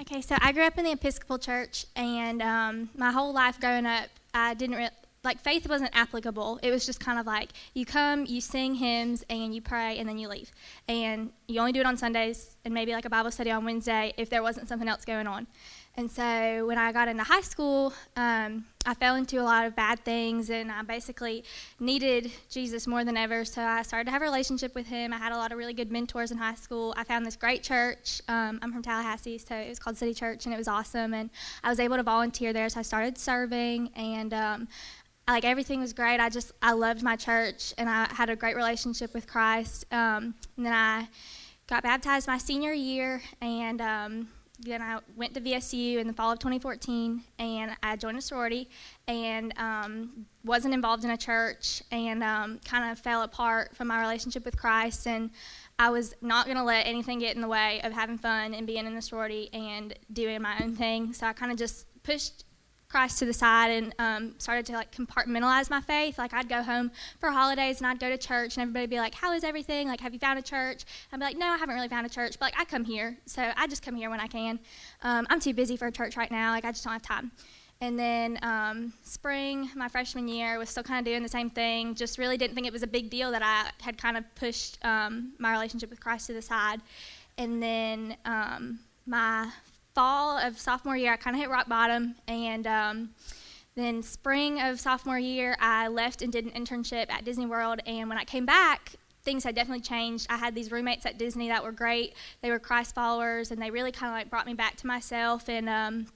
Okay, 0.00 0.20
so 0.20 0.36
I 0.40 0.52
grew 0.52 0.64
up 0.64 0.78
in 0.78 0.84
the 0.84 0.92
Episcopal 0.92 1.38
Church, 1.38 1.86
and 1.96 2.40
um, 2.42 2.90
my 2.96 3.10
whole 3.10 3.32
life 3.32 3.58
growing 3.58 3.86
up, 3.86 4.08
I 4.32 4.54
didn't 4.54 4.92
like 5.24 5.40
faith 5.40 5.68
wasn't 5.68 5.90
applicable. 5.94 6.60
It 6.62 6.70
was 6.70 6.86
just 6.86 7.00
kind 7.00 7.18
of 7.18 7.26
like 7.26 7.50
you 7.74 7.84
come, 7.84 8.24
you 8.24 8.40
sing 8.40 8.74
hymns, 8.74 9.24
and 9.28 9.54
you 9.54 9.60
pray, 9.60 9.98
and 9.98 10.08
then 10.08 10.18
you 10.18 10.28
leave. 10.28 10.50
And 10.86 11.30
you 11.48 11.58
only 11.58 11.72
do 11.72 11.80
it 11.80 11.86
on 11.86 11.96
Sundays, 11.96 12.56
and 12.64 12.72
maybe 12.72 12.92
like 12.92 13.06
a 13.06 13.10
Bible 13.10 13.30
study 13.30 13.50
on 13.50 13.64
Wednesday 13.64 14.12
if 14.16 14.30
there 14.30 14.42
wasn't 14.42 14.68
something 14.68 14.88
else 14.88 15.04
going 15.04 15.26
on. 15.26 15.46
And 15.96 16.10
so 16.10 16.66
when 16.66 16.78
I 16.78 16.92
got 16.92 17.08
into 17.08 17.24
high 17.24 17.40
school, 17.40 17.92
um, 18.16 18.64
I 18.86 18.94
fell 18.94 19.16
into 19.16 19.40
a 19.40 19.42
lot 19.42 19.66
of 19.66 19.74
bad 19.74 20.04
things, 20.04 20.48
and 20.48 20.70
I 20.70 20.82
basically 20.82 21.44
needed 21.80 22.30
Jesus 22.48 22.86
more 22.86 23.04
than 23.04 23.16
ever. 23.16 23.44
So 23.44 23.60
I 23.62 23.82
started 23.82 24.04
to 24.04 24.12
have 24.12 24.22
a 24.22 24.24
relationship 24.24 24.74
with 24.74 24.86
Him. 24.86 25.12
I 25.12 25.18
had 25.18 25.32
a 25.32 25.36
lot 25.36 25.50
of 25.50 25.58
really 25.58 25.74
good 25.74 25.90
mentors 25.90 26.30
in 26.30 26.38
high 26.38 26.54
school. 26.54 26.94
I 26.96 27.02
found 27.02 27.26
this 27.26 27.34
great 27.34 27.62
church. 27.64 28.22
Um, 28.28 28.60
I'm 28.62 28.72
from 28.72 28.82
Tallahassee, 28.82 29.38
so 29.38 29.56
it 29.56 29.68
was 29.68 29.78
called 29.78 29.96
City 29.96 30.14
Church, 30.14 30.46
and 30.46 30.54
it 30.54 30.58
was 30.58 30.68
awesome. 30.68 31.14
And 31.14 31.30
I 31.64 31.68
was 31.68 31.80
able 31.80 31.96
to 31.96 32.04
volunteer 32.04 32.52
there, 32.52 32.68
so 32.68 32.78
I 32.78 32.82
started 32.82 33.18
serving, 33.18 33.90
and 33.96 34.32
um, 34.32 34.68
like 35.28 35.44
everything 35.44 35.80
was 35.80 35.92
great. 35.92 36.20
I 36.20 36.28
just 36.28 36.52
I 36.62 36.72
loved 36.72 37.02
my 37.02 37.16
church, 37.16 37.74
and 37.76 37.90
I 37.90 38.08
had 38.14 38.30
a 38.30 38.36
great 38.36 38.56
relationship 38.56 39.12
with 39.14 39.26
Christ. 39.26 39.84
Um, 39.92 40.34
and 40.56 40.64
then 40.64 40.72
I 40.72 41.08
got 41.66 41.82
baptized 41.82 42.26
my 42.26 42.38
senior 42.38 42.72
year, 42.72 43.20
and 43.42 43.80
um, 43.80 44.28
then 44.60 44.82
I 44.82 44.98
went 45.16 45.34
to 45.34 45.40
VSU 45.40 45.98
in 45.98 46.06
the 46.06 46.12
fall 46.12 46.32
of 46.32 46.38
2014, 46.38 47.22
and 47.38 47.72
I 47.82 47.96
joined 47.96 48.18
a 48.18 48.20
sorority, 48.20 48.68
and 49.06 49.52
um, 49.56 50.26
wasn't 50.44 50.74
involved 50.74 51.04
in 51.04 51.10
a 51.10 51.16
church, 51.16 51.82
and 51.92 52.22
um, 52.24 52.58
kind 52.64 52.90
of 52.90 52.98
fell 52.98 53.22
apart 53.22 53.76
from 53.76 53.88
my 53.88 54.00
relationship 54.00 54.44
with 54.44 54.56
Christ, 54.56 55.06
and 55.06 55.30
I 55.78 55.90
was 55.90 56.14
not 56.20 56.46
going 56.46 56.56
to 56.56 56.64
let 56.64 56.86
anything 56.86 57.20
get 57.20 57.36
in 57.36 57.40
the 57.42 57.48
way 57.48 57.80
of 57.82 57.92
having 57.92 58.18
fun 58.18 58.52
and 58.52 58.66
being 58.66 58.84
in 58.84 58.94
the 58.94 59.02
sorority 59.02 59.48
and 59.52 59.96
doing 60.12 60.42
my 60.42 60.56
own 60.60 60.74
thing. 60.74 61.12
So 61.12 61.26
I 61.26 61.32
kind 61.32 61.52
of 61.52 61.58
just 61.58 61.86
pushed 62.02 62.44
Christ 62.88 63.18
to 63.18 63.26
the 63.26 63.34
side 63.34 63.70
and 63.70 63.94
um, 63.98 64.34
started 64.38 64.64
to 64.66 64.72
like 64.72 64.90
compartmentalize 64.90 65.68
my 65.68 65.80
faith. 65.82 66.18
Like 66.18 66.32
I'd 66.32 66.48
go 66.48 66.62
home 66.62 66.90
for 67.20 67.30
holidays 67.30 67.78
and 67.78 67.86
I'd 67.86 68.00
go 68.00 68.08
to 68.08 68.16
church 68.16 68.56
and 68.56 68.62
everybody'd 68.62 68.88
be 68.88 68.98
like, 68.98 69.14
"How 69.14 69.32
is 69.34 69.44
everything? 69.44 69.88
Like, 69.88 70.00
have 70.00 70.14
you 70.14 70.18
found 70.18 70.38
a 70.38 70.42
church?" 70.42 70.84
I'd 71.12 71.20
be 71.20 71.24
like, 71.24 71.36
"No, 71.36 71.46
I 71.46 71.58
haven't 71.58 71.74
really 71.74 71.88
found 71.88 72.06
a 72.06 72.08
church, 72.08 72.38
but 72.38 72.46
like 72.46 72.58
I 72.58 72.64
come 72.64 72.84
here, 72.84 73.18
so 73.26 73.52
I 73.56 73.66
just 73.66 73.82
come 73.82 73.94
here 73.94 74.08
when 74.08 74.20
I 74.20 74.26
can. 74.26 74.58
Um, 75.02 75.26
I'm 75.28 75.38
too 75.38 75.52
busy 75.52 75.76
for 75.76 75.86
a 75.86 75.92
church 75.92 76.16
right 76.16 76.30
now. 76.30 76.52
Like 76.52 76.64
I 76.64 76.72
just 76.72 76.82
don't 76.84 76.94
have 76.94 77.02
time." 77.02 77.30
And 77.80 77.96
then 77.98 78.38
um, 78.42 78.92
spring, 79.04 79.70
my 79.76 79.88
freshman 79.88 80.26
year, 80.26 80.58
was 80.58 80.68
still 80.68 80.82
kind 80.82 80.98
of 80.98 81.04
doing 81.04 81.22
the 81.22 81.28
same 81.28 81.48
thing. 81.48 81.94
Just 81.94 82.18
really 82.18 82.36
didn't 82.36 82.54
think 82.54 82.66
it 82.66 82.72
was 82.72 82.82
a 82.82 82.88
big 82.88 83.08
deal 83.08 83.30
that 83.30 83.42
I 83.42 83.70
had 83.84 83.96
kind 83.96 84.16
of 84.16 84.24
pushed 84.34 84.84
um, 84.84 85.32
my 85.38 85.52
relationship 85.52 85.90
with 85.90 86.00
Christ 86.00 86.26
to 86.28 86.32
the 86.32 86.42
side. 86.42 86.80
And 87.36 87.62
then 87.62 88.16
um, 88.24 88.80
my 89.06 89.48
fall 89.98 90.38
of 90.38 90.56
sophomore 90.56 90.96
year, 90.96 91.12
I 91.12 91.16
kind 91.16 91.34
of 91.34 91.42
hit 91.42 91.50
rock 91.50 91.68
bottom. 91.68 92.14
And 92.28 92.68
um, 92.68 93.08
then 93.74 94.00
spring 94.00 94.60
of 94.60 94.78
sophomore 94.78 95.18
year, 95.18 95.56
I 95.60 95.88
left 95.88 96.22
and 96.22 96.32
did 96.32 96.44
an 96.44 96.52
internship 96.52 97.10
at 97.10 97.24
Disney 97.24 97.46
World. 97.46 97.80
And 97.84 98.08
when 98.08 98.16
I 98.16 98.22
came 98.22 98.46
back, 98.46 98.92
things 99.24 99.42
had 99.42 99.56
definitely 99.56 99.80
changed. 99.80 100.28
I 100.30 100.36
had 100.36 100.54
these 100.54 100.70
roommates 100.70 101.04
at 101.04 101.18
Disney 101.18 101.48
that 101.48 101.64
were 101.64 101.72
great. 101.72 102.14
They 102.42 102.50
were 102.50 102.60
Christ 102.60 102.94
followers, 102.94 103.50
and 103.50 103.60
they 103.60 103.72
really 103.72 103.90
kind 103.90 104.12
of 104.12 104.16
like 104.16 104.30
brought 104.30 104.46
me 104.46 104.54
back 104.54 104.76
to 104.76 104.86
myself. 104.86 105.48
And 105.48 105.68
um, 105.68 106.06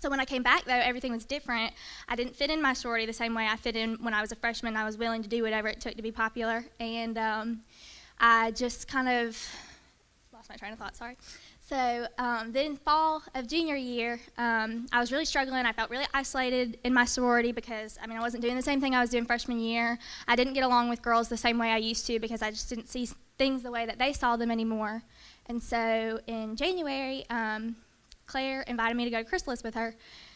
so 0.00 0.10
when 0.10 0.20
I 0.20 0.26
came 0.26 0.42
back, 0.42 0.66
though, 0.66 0.74
everything 0.74 1.12
was 1.12 1.24
different. 1.24 1.72
I 2.10 2.16
didn't 2.16 2.36
fit 2.36 2.50
in 2.50 2.60
my 2.60 2.74
sorority 2.74 3.06
the 3.06 3.14
same 3.14 3.32
way 3.32 3.46
I 3.50 3.56
fit 3.56 3.74
in 3.74 3.94
when 4.02 4.12
I 4.12 4.20
was 4.20 4.32
a 4.32 4.36
freshman. 4.36 4.76
I 4.76 4.84
was 4.84 4.98
willing 4.98 5.22
to 5.22 5.30
do 5.30 5.42
whatever 5.44 5.68
it 5.68 5.80
took 5.80 5.94
to 5.94 6.02
be 6.02 6.12
popular, 6.12 6.62
and 6.78 7.16
um, 7.16 7.60
I 8.18 8.50
just 8.50 8.86
kind 8.86 9.08
of 9.08 9.42
lost 10.30 10.50
my 10.50 10.56
train 10.56 10.74
of 10.74 10.78
thought. 10.78 10.94
Sorry. 10.94 11.16
So 11.70 12.08
um, 12.18 12.50
then, 12.50 12.74
fall 12.74 13.22
of 13.36 13.46
junior 13.46 13.76
year, 13.76 14.18
um, 14.38 14.86
I 14.90 14.98
was 14.98 15.12
really 15.12 15.24
struggling. 15.24 15.64
I 15.66 15.72
felt 15.72 15.88
really 15.88 16.06
isolated 16.12 16.80
in 16.82 16.92
my 16.92 17.04
sorority 17.04 17.52
because 17.52 17.96
I 18.02 18.08
mean 18.08 18.18
I 18.18 18.20
wasn't 18.20 18.42
doing 18.42 18.56
the 18.56 18.62
same 18.62 18.80
thing 18.80 18.96
I 18.96 19.00
was 19.00 19.10
doing 19.10 19.24
freshman 19.24 19.60
year. 19.60 19.96
I 20.26 20.34
didn't 20.34 20.54
get 20.54 20.64
along 20.64 20.88
with 20.88 21.00
girls 21.00 21.28
the 21.28 21.36
same 21.36 21.58
way 21.58 21.68
I 21.68 21.76
used 21.76 22.06
to 22.08 22.18
because 22.18 22.42
I 22.42 22.50
just 22.50 22.68
didn't 22.68 22.88
see 22.88 23.08
things 23.38 23.62
the 23.62 23.70
way 23.70 23.86
that 23.86 24.00
they 24.00 24.12
saw 24.12 24.34
them 24.34 24.50
anymore. 24.50 25.04
And 25.46 25.62
so 25.62 26.18
in 26.26 26.56
January, 26.56 27.24
um, 27.30 27.76
Claire 28.26 28.62
invited 28.62 28.96
me 28.96 29.04
to 29.04 29.10
go 29.10 29.18
to 29.18 29.24
Chrysalis 29.24 29.62
with 29.62 29.76
her, 29.76 29.94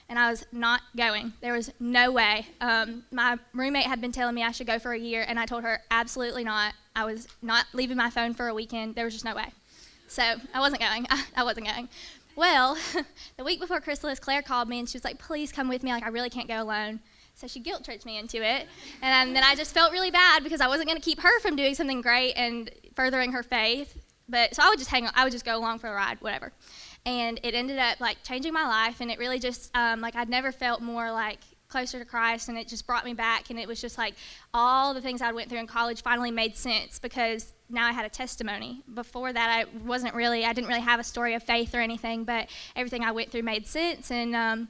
and 0.09 0.21
I 0.21 0.31
was 0.31 0.47
not 0.53 0.83
going. 0.97 1.33
There 1.41 1.55
was 1.55 1.73
no 1.81 2.13
way. 2.13 2.47
Um, 2.61 3.03
my 3.11 3.41
roommate 3.55 3.87
had 3.87 4.01
been 4.01 4.13
telling 4.13 4.37
me 4.37 4.45
I 4.45 4.53
should 4.53 4.69
go 4.69 4.79
for 4.79 4.93
a 4.93 4.99
year, 4.99 5.25
and 5.27 5.41
I 5.41 5.47
told 5.47 5.65
her 5.65 5.83
absolutely 5.91 6.45
not. 6.45 6.75
I 6.95 7.05
was 7.05 7.27
not 7.43 7.67
leaving 7.73 7.97
my 7.97 8.11
phone 8.11 8.35
for 8.35 8.47
a 8.47 8.55
weekend. 8.55 8.95
There 8.95 9.05
was 9.05 9.15
just 9.15 9.25
no 9.25 9.35
way. 9.35 9.47
So 10.15 10.23
I 10.55 10.61
wasn't 10.61 10.81
going. 10.81 11.07
I, 11.11 11.25
I 11.39 11.43
wasn't 11.43 11.67
going. 11.67 11.89
Well, 12.37 12.79
the 13.37 13.43
week 13.43 13.59
before 13.59 13.81
Chrysalis, 13.81 14.21
Claire 14.21 14.43
called 14.43 14.69
me 14.69 14.79
and 14.79 14.89
she 14.89 14.97
was 14.97 15.03
like, 15.03 15.19
please 15.19 15.51
come 15.51 15.69
with 15.69 15.83
me. 15.83 15.91
Like, 15.91 16.05
I 16.05 16.09
really 16.09 16.31
can't 16.31 16.47
go 16.47 16.63
alone. 16.63 17.01
So 17.35 17.49
she 17.49 17.59
guilt 17.59 17.85
tripped 17.85 18.07
me 18.07 18.17
into 18.17 18.37
it. 18.37 18.69
And 19.03 19.35
then 19.35 19.43
I 19.43 19.57
just 19.57 19.75
felt 19.75 19.91
really 19.91 20.13
bad 20.13 20.45
because 20.45 20.61
I 20.61 20.69
wasn't 20.69 20.89
going 20.89 21.01
to 21.01 21.05
keep 21.05 21.21
her 21.21 21.41
from 21.41 21.57
doing 21.57 21.75
something 21.75 22.01
great 22.01 22.35
and 22.35 22.71
furthering 22.95 23.33
her 23.33 23.43
faith. 23.43 23.99
But 24.29 24.55
so 24.55 24.63
I 24.63 24.69
would 24.69 24.79
just 24.79 24.89
hang 24.89 25.05
on, 25.05 25.13
I 25.17 25.25
would 25.25 25.33
just 25.33 25.45
go 25.45 25.59
along 25.59 25.81
for 25.81 25.89
the 25.89 25.95
ride, 25.97 26.21
whatever. 26.21 26.53
And 27.05 27.41
it 27.43 27.57
ended 27.57 27.81
up 27.81 27.99
like 27.99 28.23
changing 28.23 28.53
my 28.53 28.69
life. 28.69 29.01
And 29.01 29.11
it 29.11 29.19
really 29.19 29.41
just, 29.41 29.77
um, 29.77 30.01
like, 30.01 30.15
I'd 30.15 30.29
never 30.29 30.53
felt 30.53 30.81
more 30.81 31.11
like 31.11 31.41
closer 31.75 31.99
to 31.99 32.05
Christ, 32.05 32.49
and 32.49 32.57
it 32.57 32.69
just 32.69 32.87
brought 32.87 33.05
me 33.05 33.15
back. 33.15 33.51
And 33.51 33.59
it 33.59 33.67
was 33.67 33.81
just 33.81 33.99
like 33.99 34.15
all 34.55 34.95
the 34.95 35.01
things 35.01 35.21
I 35.21 35.33
went 35.33 35.51
through 35.51 35.59
in 35.59 35.67
college 35.67 36.03
finally 36.03 36.31
made 36.31 36.57
sense 36.57 37.01
because 37.01 37.53
now 37.69 37.85
I 37.89 37.91
had 37.91 38.07
a 38.07 38.09
testimony. 38.09 38.85
Before 38.95 39.33
that, 39.33 39.51
I 39.51 39.65
wasn't 39.85 40.15
really, 40.15 40.45
I 40.45 40.53
didn't 40.53 40.69
really 40.69 40.83
have 40.83 41.01
a 41.01 41.05
story 41.05 41.35
of 41.35 41.43
faith 41.43 41.75
or 41.75 41.81
anything, 41.81 42.23
but 42.23 42.47
everything 42.77 43.03
I 43.03 43.11
went 43.11 43.33
through 43.33 43.43
made 43.43 43.67
sense. 43.67 44.13
And 44.13 44.37
um, 44.37 44.69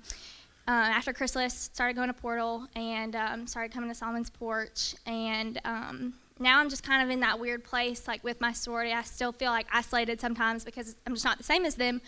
uh, 0.67 0.71
after 0.71 1.13
Chrysalis, 1.13 1.53
started 1.53 1.95
going 1.95 2.09
to 2.09 2.15
Portal 2.15 2.67
and 2.75 3.15
um, 3.15 3.47
started 3.47 3.71
coming 3.71 3.91
to 3.91 3.95
Solomon's 3.95 4.31
Porch. 4.31 4.95
And 5.05 5.61
um, 5.67 6.15
now 6.39 6.59
I'm 6.59 6.71
just 6.71 6.85
kind 6.85 7.03
of 7.03 7.11
in 7.11 7.21
that 7.21 7.39
weird 7.39 7.65
place, 7.65 8.09
like 8.09 8.25
with 8.25 8.41
my 8.41 8.53
sorority. 8.53 8.95
I 8.95 9.03
still 9.03 9.33
feel 9.33 9.51
like 9.51 9.67
isolated 9.71 10.23
sometimes 10.23 10.65
because 10.65 10.97
I'm 11.07 11.13
just 11.13 11.27
not 11.27 11.37
the 11.37 11.45
same 11.45 11.67
as 11.67 11.75
them, 11.75 12.01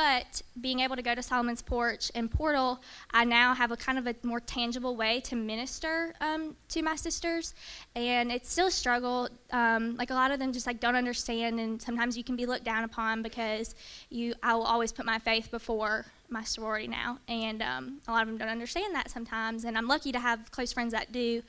but 0.00 0.40
being 0.62 0.80
able 0.80 0.96
to 0.96 1.02
go 1.02 1.14
to 1.14 1.22
Solomon's 1.22 1.60
Porch 1.60 2.10
and 2.14 2.30
Portal, 2.30 2.80
I 3.10 3.26
now 3.26 3.52
have 3.52 3.70
a 3.70 3.76
kind 3.76 3.98
of 3.98 4.06
a 4.06 4.14
more 4.22 4.40
tangible 4.40 4.96
way 4.96 5.20
to 5.28 5.36
minister 5.36 6.14
um, 6.22 6.56
to 6.70 6.80
my 6.80 6.96
sisters, 6.96 7.52
and 7.94 8.32
it's 8.32 8.50
still 8.50 8.68
a 8.68 8.70
struggle. 8.70 9.28
Um, 9.50 9.96
like 9.98 10.08
a 10.08 10.14
lot 10.14 10.30
of 10.30 10.38
them 10.38 10.54
just 10.54 10.66
like 10.66 10.80
don't 10.80 10.96
understand, 10.96 11.60
and 11.60 11.82
sometimes 11.82 12.16
you 12.16 12.24
can 12.24 12.34
be 12.34 12.46
looked 12.46 12.64
down 12.64 12.84
upon 12.84 13.20
because 13.22 13.74
you. 14.08 14.32
I 14.42 14.54
will 14.54 14.62
always 14.62 14.90
put 14.90 15.04
my 15.04 15.18
faith 15.18 15.50
before 15.50 16.06
my 16.30 16.44
sorority 16.44 16.88
now, 16.88 17.18
and 17.28 17.60
um, 17.60 18.00
a 18.08 18.12
lot 18.12 18.22
of 18.22 18.28
them 18.28 18.38
don't 18.38 18.48
understand 18.48 18.94
that 18.94 19.10
sometimes. 19.10 19.64
And 19.64 19.76
I'm 19.76 19.86
lucky 19.86 20.12
to 20.12 20.18
have 20.18 20.50
close 20.50 20.72
friends 20.72 20.92
that 20.92 21.12
do, 21.12 21.42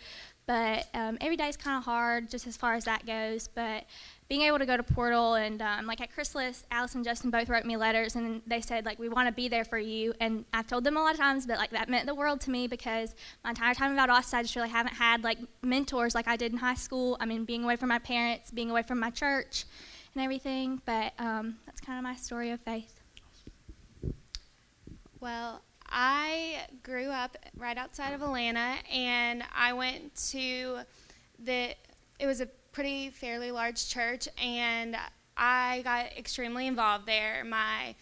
but 0.48 0.88
um, 0.94 1.18
every 1.22 1.38
day 1.38 1.48
is 1.48 1.58
kind 1.58 1.78
of 1.78 1.84
hard 1.84 2.30
just 2.30 2.48
as 2.48 2.58
far 2.58 2.74
as 2.74 2.86
that 2.86 3.06
goes. 3.06 3.48
But 3.48 3.86
being 4.28 4.42
able 4.42 4.60
to 4.60 4.66
go 4.66 4.78
to 4.78 4.84
Portal 4.84 5.36
and 5.36 5.62
um, 5.62 5.86
like 5.86 6.02
at 6.02 6.14
Chrysalis, 6.14 6.66
Alice 6.72 6.96
and 6.96 7.04
Justin 7.04 7.32
both 7.32 7.50
wrote 7.50 7.66
me 7.66 7.78
letters 7.78 8.16
and 8.16 8.42
they 8.48 8.62
said 8.62 8.86
like 8.86 8.98
we 8.98 9.10
want 9.10 9.28
to 9.28 9.34
be 9.34 9.48
there 9.48 9.66
for 9.66 9.78
you. 9.78 10.14
And 10.20 10.46
I've 10.54 10.68
told 10.68 10.84
them 10.84 10.98
a 10.98 11.02
lot 11.02 11.14
of 11.14 11.20
times, 11.20 11.46
but 11.46 11.58
like 11.58 11.72
that 11.72 11.90
meant 11.90 12.06
the 12.06 12.16
world 12.16 12.42
to 12.42 12.50
me 12.52 12.68
because 12.68 13.16
my 13.44 13.52
entire 13.52 13.74
time 13.74 13.98
at 13.98 14.10
Valdosta, 14.10 14.36
I 14.36 14.42
just 14.42 14.56
really 14.56 14.70
haven't 14.70 14.96
had 14.96 15.24
like 15.24 15.38
mentors 15.62 16.16
like 16.16 16.28
I 16.28 16.36
did 16.38 16.52
in 16.52 16.58
high 16.58 16.76
school. 16.76 17.18
I 17.20 17.26
mean, 17.26 17.46
being 17.46 17.64
away 17.64 17.76
from 17.76 17.90
my 17.90 18.00
parents, 18.00 18.52
being 18.52 18.72
away 18.72 18.84
from 18.84 19.00
my 19.00 19.10
church, 19.10 19.66
and 20.14 20.24
everything. 20.24 20.82
But 20.86 21.14
um, 21.20 21.58
that's 21.66 21.82
kind 21.82 21.98
of 21.98 22.04
my 22.04 22.16
story 22.16 22.52
of 22.52 22.60
faith. 22.62 23.02
Well, 25.20 25.62
I 25.92 26.68
grew 26.84 27.10
up 27.10 27.36
right 27.58 27.78
outside 27.78 28.14
of 28.14 28.22
Atlanta, 28.22 28.76
and 28.92 29.44
I 29.54 29.74
went 29.74 30.16
to 30.32 30.80
the. 31.38 31.76
It 32.20 32.28
was 32.28 32.40
a 32.40 32.46
pretty 32.72 33.10
fairly 33.10 33.52
large 33.52 33.90
church, 33.90 34.28
and 34.42 34.96
I 35.36 35.82
got 35.84 36.18
extremely 36.18 36.68
involved 36.68 37.06
there. 37.06 37.44
My 37.44 37.96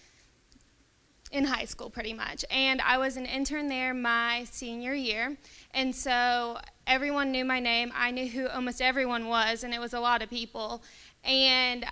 in 1.31 1.45
high 1.45 1.65
school, 1.65 1.89
pretty 1.89 2.13
much, 2.13 2.43
and 2.49 2.81
I 2.81 2.97
was 2.97 3.17
an 3.17 3.25
intern 3.25 3.67
there 3.67 3.93
my 3.93 4.45
senior 4.45 4.93
year, 4.93 5.37
and 5.73 5.95
so 5.95 6.57
everyone 6.87 7.31
knew 7.31 7.45
my 7.45 7.59
name. 7.59 7.91
I 7.95 8.11
knew 8.11 8.27
who 8.27 8.47
almost 8.47 8.81
everyone 8.81 9.27
was, 9.27 9.63
and 9.63 9.73
it 9.73 9.79
was 9.79 9.93
a 9.93 9.99
lot 9.99 10.21
of 10.21 10.29
people, 10.29 10.83
and 11.23 11.85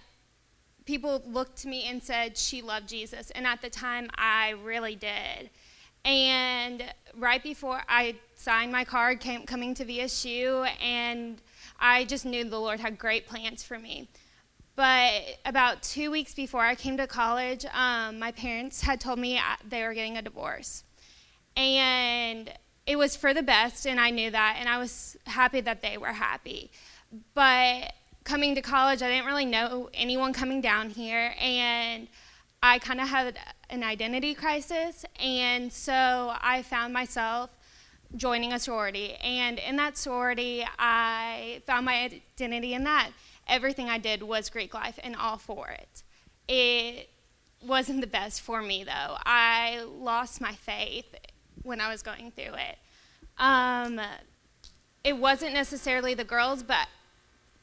people 0.85 1.21
looked 1.25 1.57
to 1.57 1.67
me 1.67 1.83
and 1.87 2.01
said 2.01 2.37
she 2.37 2.61
loved 2.61 2.89
Jesus, 2.89 3.29
and 3.31 3.45
at 3.45 3.61
the 3.61 3.69
time 3.69 4.09
I 4.15 4.51
really 4.51 4.95
did. 4.95 5.49
And 6.07 6.85
right 7.17 7.43
before 7.43 7.81
I 7.89 8.15
signed 8.35 8.71
my 8.71 8.85
card, 8.85 9.19
came, 9.19 9.43
coming 9.43 9.73
to 9.73 9.83
VSU, 9.83 10.65
and 10.81 11.41
I 11.81 12.05
just 12.05 12.25
knew 12.25 12.45
the 12.45 12.59
Lord 12.59 12.79
had 12.79 12.97
great 12.97 13.27
plans 13.27 13.61
for 13.61 13.77
me. 13.77 14.07
But 14.77 15.11
about 15.45 15.83
two 15.83 16.09
weeks 16.09 16.33
before 16.33 16.61
I 16.61 16.75
came 16.75 16.95
to 16.95 17.07
college, 17.07 17.65
um, 17.73 18.19
my 18.19 18.31
parents 18.31 18.81
had 18.81 19.01
told 19.01 19.19
me 19.19 19.41
they 19.67 19.83
were 19.83 19.93
getting 19.93 20.17
a 20.17 20.21
divorce. 20.21 20.85
And 21.57 22.53
it 22.85 22.97
was 22.97 23.17
for 23.17 23.33
the 23.33 23.43
best, 23.43 23.85
and 23.85 23.99
I 23.99 24.09
knew 24.09 24.31
that, 24.31 24.57
and 24.61 24.69
I 24.69 24.77
was 24.77 25.17
happy 25.25 25.59
that 25.59 25.81
they 25.81 25.97
were 25.97 26.13
happy. 26.13 26.71
But 27.33 27.91
coming 28.23 28.55
to 28.55 28.61
college, 28.61 29.01
I 29.01 29.09
didn't 29.09 29.25
really 29.25 29.45
know 29.45 29.89
anyone 29.93 30.31
coming 30.31 30.61
down 30.61 30.91
here, 30.91 31.35
and 31.37 32.07
I 32.67 32.79
kind 32.79 32.99
of 32.99 33.07
had 33.07 33.39
an 33.69 33.81
identity 33.81 34.33
crisis, 34.33 35.05
and 35.17 35.71
so 35.71 36.33
I 36.41 36.63
found 36.63 36.93
myself 36.93 37.49
joining 38.17 38.51
a 38.51 38.59
sorority. 38.59 39.13
And 39.23 39.57
in 39.57 39.77
that 39.77 39.97
sorority, 39.97 40.65
I 40.77 41.61
found 41.65 41.85
my 41.85 41.95
identity 41.95 42.73
in 42.73 42.83
that. 42.83 43.11
Everything 43.47 43.87
I 43.87 43.99
did 43.99 44.21
was 44.21 44.49
Greek 44.49 44.73
life 44.73 44.99
and 45.01 45.15
all 45.15 45.37
for 45.37 45.69
it. 45.69 46.03
It 46.49 47.09
wasn't 47.65 48.01
the 48.01 48.07
best 48.07 48.41
for 48.41 48.61
me, 48.61 48.83
though. 48.83 49.15
I 49.25 49.85
lost 49.87 50.41
my 50.41 50.51
faith 50.51 51.15
when 51.63 51.79
I 51.79 51.89
was 51.89 52.01
going 52.01 52.31
through 52.31 52.55
it. 52.55 52.77
Um, 53.37 54.01
it 55.05 55.15
wasn't 55.17 55.53
necessarily 55.53 56.15
the 56.15 56.25
girls, 56.25 56.63
but 56.63 56.89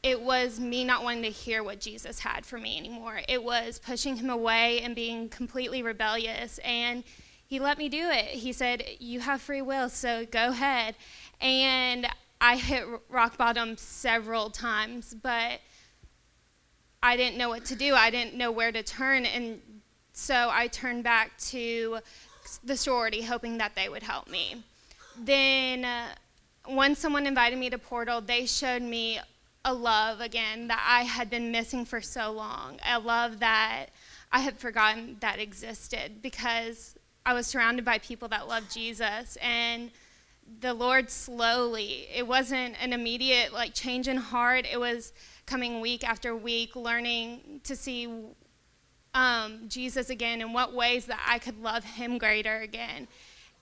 it 0.04 0.20
was 0.20 0.60
me 0.60 0.84
not 0.84 1.02
wanting 1.02 1.22
to 1.22 1.30
hear 1.30 1.64
what 1.64 1.80
Jesus 1.80 2.20
had 2.20 2.44
for 2.44 2.58
me 2.58 2.76
anymore. 2.76 3.20
It 3.26 3.42
was 3.42 3.78
pushing 3.78 4.16
him 4.16 4.28
away 4.28 4.82
and 4.82 4.94
being 4.94 5.30
completely 5.30 5.82
rebellious. 5.82 6.58
And 6.58 7.04
he 7.46 7.58
let 7.58 7.78
me 7.78 7.88
do 7.88 8.10
it. 8.10 8.26
He 8.26 8.52
said, 8.52 8.84
You 9.00 9.20
have 9.20 9.40
free 9.40 9.62
will, 9.62 9.88
so 9.88 10.26
go 10.26 10.48
ahead. 10.48 10.94
And 11.40 12.06
I 12.38 12.56
hit 12.56 12.84
rock 13.08 13.38
bottom 13.38 13.78
several 13.78 14.50
times, 14.50 15.14
but 15.14 15.62
I 17.02 17.16
didn't 17.16 17.38
know 17.38 17.48
what 17.48 17.64
to 17.66 17.74
do. 17.74 17.94
I 17.94 18.10
didn't 18.10 18.34
know 18.34 18.52
where 18.52 18.72
to 18.72 18.82
turn. 18.82 19.24
And 19.24 19.62
so 20.12 20.50
I 20.52 20.66
turned 20.66 21.02
back 21.02 21.38
to 21.48 22.00
the 22.62 22.76
sorority, 22.76 23.22
hoping 23.22 23.56
that 23.56 23.74
they 23.74 23.88
would 23.88 24.02
help 24.02 24.28
me. 24.28 24.64
Then, 25.18 25.86
uh, 25.86 26.08
when 26.66 26.94
someone 26.94 27.26
invited 27.26 27.58
me 27.58 27.70
to 27.70 27.78
Portal, 27.78 28.20
they 28.20 28.44
showed 28.44 28.82
me 28.82 29.20
a 29.64 29.72
love 29.72 30.20
again 30.20 30.68
that 30.68 30.84
I 30.86 31.04
had 31.04 31.30
been 31.30 31.50
missing 31.50 31.84
for 31.84 32.00
so 32.00 32.30
long, 32.30 32.78
a 32.86 32.98
love 32.98 33.40
that 33.40 33.86
I 34.30 34.40
had 34.40 34.58
forgotten 34.58 35.16
that 35.20 35.38
existed 35.38 36.20
because 36.20 36.96
I 37.24 37.32
was 37.32 37.46
surrounded 37.46 37.84
by 37.84 37.98
people 37.98 38.28
that 38.28 38.46
loved 38.46 38.72
Jesus 38.72 39.36
and 39.40 39.90
the 40.60 40.74
Lord 40.74 41.10
slowly. 41.10 42.06
It 42.14 42.26
wasn't 42.26 42.76
an 42.82 42.92
immediate 42.92 43.52
like 43.52 43.72
change 43.72 44.08
in 44.08 44.18
heart. 44.18 44.66
It 44.70 44.78
was 44.78 45.12
coming 45.46 45.80
week 45.80 46.06
after 46.06 46.36
week, 46.36 46.76
learning 46.76 47.60
to 47.64 47.74
see 47.74 48.08
um, 49.14 49.68
Jesus 49.68 50.10
again 50.10 50.42
and 50.42 50.52
what 50.52 50.74
ways 50.74 51.06
that 51.06 51.20
I 51.26 51.38
could 51.38 51.62
love 51.62 51.84
Him 51.84 52.18
greater 52.18 52.58
again. 52.58 53.08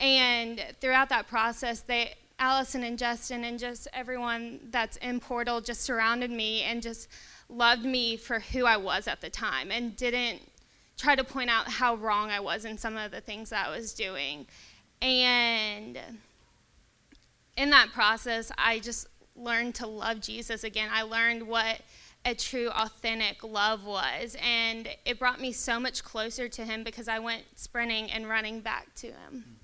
And 0.00 0.64
throughout 0.80 1.10
that 1.10 1.28
process, 1.28 1.80
they 1.80 2.14
Allison 2.38 2.82
and 2.82 2.98
Justin 2.98 3.44
and 3.44 3.58
just 3.58 3.88
everyone 3.92 4.60
that's 4.70 4.96
in 4.98 5.20
Portal 5.20 5.60
just 5.60 5.82
surrounded 5.82 6.30
me 6.30 6.62
and 6.62 6.82
just 6.82 7.08
loved 7.48 7.84
me 7.84 8.16
for 8.16 8.40
who 8.40 8.64
I 8.64 8.76
was 8.76 9.06
at 9.06 9.20
the 9.20 9.30
time 9.30 9.70
and 9.70 9.94
didn't 9.96 10.40
try 10.96 11.14
to 11.16 11.24
point 11.24 11.50
out 11.50 11.68
how 11.68 11.94
wrong 11.96 12.30
I 12.30 12.40
was 12.40 12.64
in 12.64 12.78
some 12.78 12.96
of 12.96 13.10
the 13.10 13.20
things 13.20 13.50
that 13.50 13.66
I 13.66 13.70
was 13.70 13.92
doing. 13.92 14.46
And 15.00 15.98
in 17.56 17.70
that 17.70 17.88
process, 17.92 18.50
I 18.56 18.78
just 18.78 19.06
learned 19.34 19.74
to 19.76 19.86
love 19.86 20.20
Jesus 20.20 20.64
again. 20.64 20.88
I 20.92 21.02
learned 21.02 21.46
what 21.46 21.80
a 22.24 22.34
true, 22.34 22.70
authentic 22.70 23.42
love 23.42 23.84
was. 23.84 24.36
And 24.40 24.88
it 25.04 25.18
brought 25.18 25.40
me 25.40 25.52
so 25.52 25.80
much 25.80 26.04
closer 26.04 26.48
to 26.48 26.64
Him 26.64 26.84
because 26.84 27.08
I 27.08 27.18
went 27.18 27.42
sprinting 27.56 28.10
and 28.10 28.28
running 28.28 28.60
back 28.60 28.94
to 28.96 29.08
Him. 29.08 29.56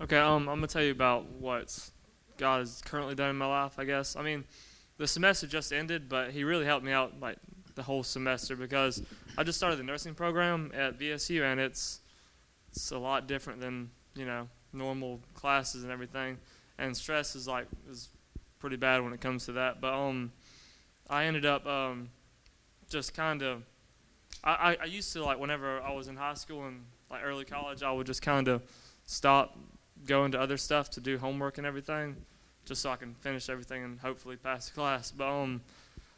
Okay, 0.00 0.16
um, 0.16 0.48
I'm 0.48 0.58
gonna 0.58 0.68
tell 0.68 0.82
you 0.82 0.92
about 0.92 1.24
what 1.24 1.76
God 2.36 2.60
has 2.60 2.80
currently 2.84 3.16
done 3.16 3.30
in 3.30 3.36
my 3.36 3.46
life. 3.46 3.78
I 3.78 3.84
guess. 3.84 4.14
I 4.14 4.22
mean, 4.22 4.44
the 4.96 5.08
semester 5.08 5.48
just 5.48 5.72
ended, 5.72 6.08
but 6.08 6.30
He 6.30 6.44
really 6.44 6.64
helped 6.64 6.84
me 6.84 6.92
out 6.92 7.18
like 7.20 7.38
the 7.74 7.82
whole 7.82 8.04
semester 8.04 8.54
because 8.54 9.02
I 9.36 9.42
just 9.42 9.58
started 9.58 9.76
the 9.76 9.82
nursing 9.82 10.14
program 10.14 10.70
at 10.72 10.98
VSU, 11.00 11.42
and 11.42 11.58
it's 11.58 12.00
it's 12.70 12.92
a 12.92 12.98
lot 12.98 13.26
different 13.26 13.60
than 13.60 13.90
you 14.14 14.24
know 14.24 14.48
normal 14.72 15.20
classes 15.34 15.82
and 15.82 15.90
everything. 15.90 16.38
And 16.78 16.96
stress 16.96 17.34
is 17.34 17.48
like 17.48 17.66
is 17.90 18.08
pretty 18.60 18.76
bad 18.76 19.02
when 19.02 19.12
it 19.12 19.20
comes 19.20 19.46
to 19.46 19.52
that. 19.52 19.80
But 19.80 19.94
um, 19.94 20.30
I 21.10 21.24
ended 21.24 21.44
up 21.44 21.66
um, 21.66 22.10
just 22.88 23.14
kind 23.14 23.42
of. 23.42 23.64
I, 24.44 24.52
I, 24.52 24.76
I 24.82 24.84
used 24.84 25.12
to 25.14 25.24
like 25.24 25.40
whenever 25.40 25.80
I 25.80 25.92
was 25.92 26.06
in 26.06 26.14
high 26.14 26.34
school 26.34 26.66
and 26.66 26.84
like 27.10 27.22
early 27.24 27.44
college, 27.44 27.82
I 27.82 27.90
would 27.90 28.06
just 28.06 28.22
kind 28.22 28.46
of 28.46 28.62
stop 29.04 29.58
go 30.06 30.24
into 30.24 30.40
other 30.40 30.56
stuff 30.56 30.90
to 30.90 31.00
do 31.00 31.18
homework 31.18 31.58
and 31.58 31.66
everything, 31.66 32.16
just 32.64 32.82
so 32.82 32.90
I 32.90 32.96
can 32.96 33.14
finish 33.14 33.48
everything 33.48 33.84
and 33.84 33.98
hopefully 34.00 34.36
pass 34.36 34.68
the 34.68 34.74
class. 34.74 35.10
But 35.10 35.28
um, 35.28 35.60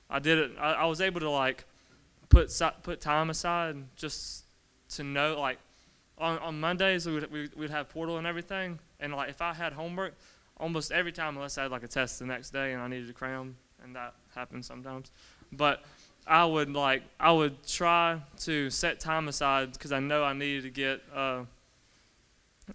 I 0.08 0.18
did 0.18 0.38
it. 0.38 0.52
I, 0.58 0.72
I 0.72 0.84
was 0.86 1.00
able 1.00 1.20
to 1.20 1.30
like 1.30 1.64
put 2.28 2.52
put 2.82 3.00
time 3.00 3.30
aside 3.30 3.76
just 3.96 4.44
to 4.90 5.04
know 5.04 5.38
like 5.38 5.58
on, 6.18 6.38
on 6.38 6.60
Mondays 6.60 7.06
we 7.06 7.14
would, 7.14 7.32
we, 7.32 7.48
we'd 7.56 7.70
have 7.70 7.88
portal 7.88 8.18
and 8.18 8.26
everything, 8.26 8.78
and 8.98 9.14
like 9.14 9.30
if 9.30 9.40
I 9.40 9.54
had 9.54 9.72
homework, 9.72 10.14
almost 10.58 10.92
every 10.92 11.12
time 11.12 11.36
unless 11.36 11.58
I 11.58 11.62
had 11.62 11.70
like 11.70 11.82
a 11.82 11.88
test 11.88 12.18
the 12.18 12.26
next 12.26 12.50
day 12.50 12.72
and 12.72 12.82
I 12.82 12.88
needed 12.88 13.08
to 13.08 13.14
cram, 13.14 13.56
and 13.82 13.96
that 13.96 14.14
happens 14.34 14.66
sometimes, 14.66 15.10
but 15.52 15.82
I 16.26 16.44
would 16.44 16.70
like 16.70 17.02
I 17.18 17.32
would 17.32 17.66
try 17.66 18.20
to 18.40 18.70
set 18.70 19.00
time 19.00 19.28
aside 19.28 19.72
because 19.72 19.92
I 19.92 20.00
know 20.00 20.24
I 20.24 20.32
needed 20.32 20.62
to 20.64 20.70
get. 20.70 21.02
Uh, 21.14 21.44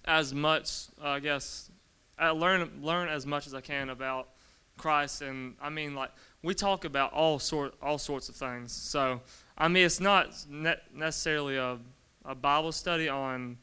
as 0.04 0.34
much, 0.34 0.88
uh, 1.02 1.10
I 1.10 1.20
guess, 1.20 1.72
I 2.18 2.30
learn 2.30 2.70
learn 2.82 3.10
as 3.10 3.26
much 3.26 3.48
as 3.48 3.54
I 3.54 3.62
can 3.62 3.90
about 3.90 4.30
Christ, 4.78 5.22
and 5.22 5.56
I 5.62 5.70
mean, 5.70 5.96
like 5.96 6.12
we 6.44 6.54
talk 6.54 6.86
about 6.86 7.14
all 7.14 7.40
sort 7.40 7.74
all 7.82 7.98
sorts 7.98 8.30
of 8.30 8.36
things. 8.36 8.72
So 8.72 9.22
I 9.58 9.68
mean, 9.68 9.86
it's 9.86 10.00
not 10.00 10.34
ne- 10.50 10.82
necessarily 10.94 11.58
a 11.58 11.80
a 12.26 12.36
Bible 12.36 12.72
study 12.72 13.08
on 13.08 13.58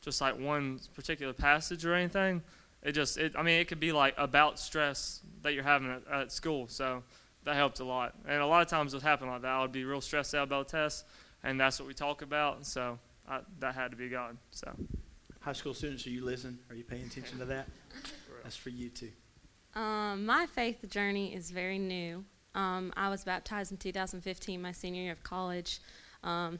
just 0.00 0.20
like 0.20 0.38
one 0.38 0.80
particular 0.94 1.32
passage 1.32 1.84
or 1.84 1.94
anything. 1.94 2.42
It 2.82 2.92
just, 2.92 3.18
it, 3.18 3.34
I 3.36 3.42
mean, 3.42 3.60
it 3.60 3.68
could 3.68 3.80
be 3.80 3.92
like 3.92 4.14
about 4.16 4.58
stress 4.58 5.20
that 5.42 5.52
you're 5.52 5.64
having 5.64 5.90
at, 5.90 6.02
at 6.12 6.32
school. 6.32 6.68
So 6.68 7.02
that 7.44 7.56
helped 7.56 7.80
a 7.80 7.84
lot. 7.84 8.14
And 8.26 8.40
a 8.40 8.46
lot 8.46 8.62
of 8.62 8.68
times 8.68 8.92
it 8.92 8.96
would 8.98 9.02
happen 9.02 9.28
like 9.28 9.42
that. 9.42 9.50
I 9.50 9.62
would 9.62 9.72
be 9.72 9.84
real 9.84 10.00
stressed 10.00 10.34
out 10.34 10.44
about 10.44 10.68
a 10.68 10.70
test, 10.70 11.04
and 11.42 11.60
that's 11.60 11.80
what 11.80 11.88
we 11.88 11.94
talk 11.94 12.22
about. 12.22 12.66
So 12.66 12.98
I, 13.28 13.40
that 13.60 13.74
had 13.74 13.90
to 13.90 13.96
be 13.96 14.08
God. 14.08 14.36
So. 14.50 14.72
High 15.40 15.52
school 15.52 15.74
students, 15.74 16.06
are 16.06 16.10
you 16.10 16.24
listening? 16.24 16.58
Are 16.68 16.74
you 16.74 16.84
paying 16.84 17.04
attention 17.04 17.38
to 17.38 17.44
that? 17.46 17.68
That's 18.42 18.56
for 18.56 18.70
you 18.70 18.88
too. 18.88 19.10
Um, 19.74 20.26
my 20.26 20.46
faith 20.46 20.88
journey 20.90 21.34
is 21.34 21.50
very 21.50 21.78
new. 21.78 22.24
Um, 22.54 22.92
I 22.96 23.08
was 23.08 23.24
baptized 23.24 23.70
in 23.70 23.78
2015, 23.78 24.60
my 24.60 24.72
senior 24.72 25.02
year 25.02 25.12
of 25.12 25.22
college. 25.22 25.80
Um, 26.24 26.58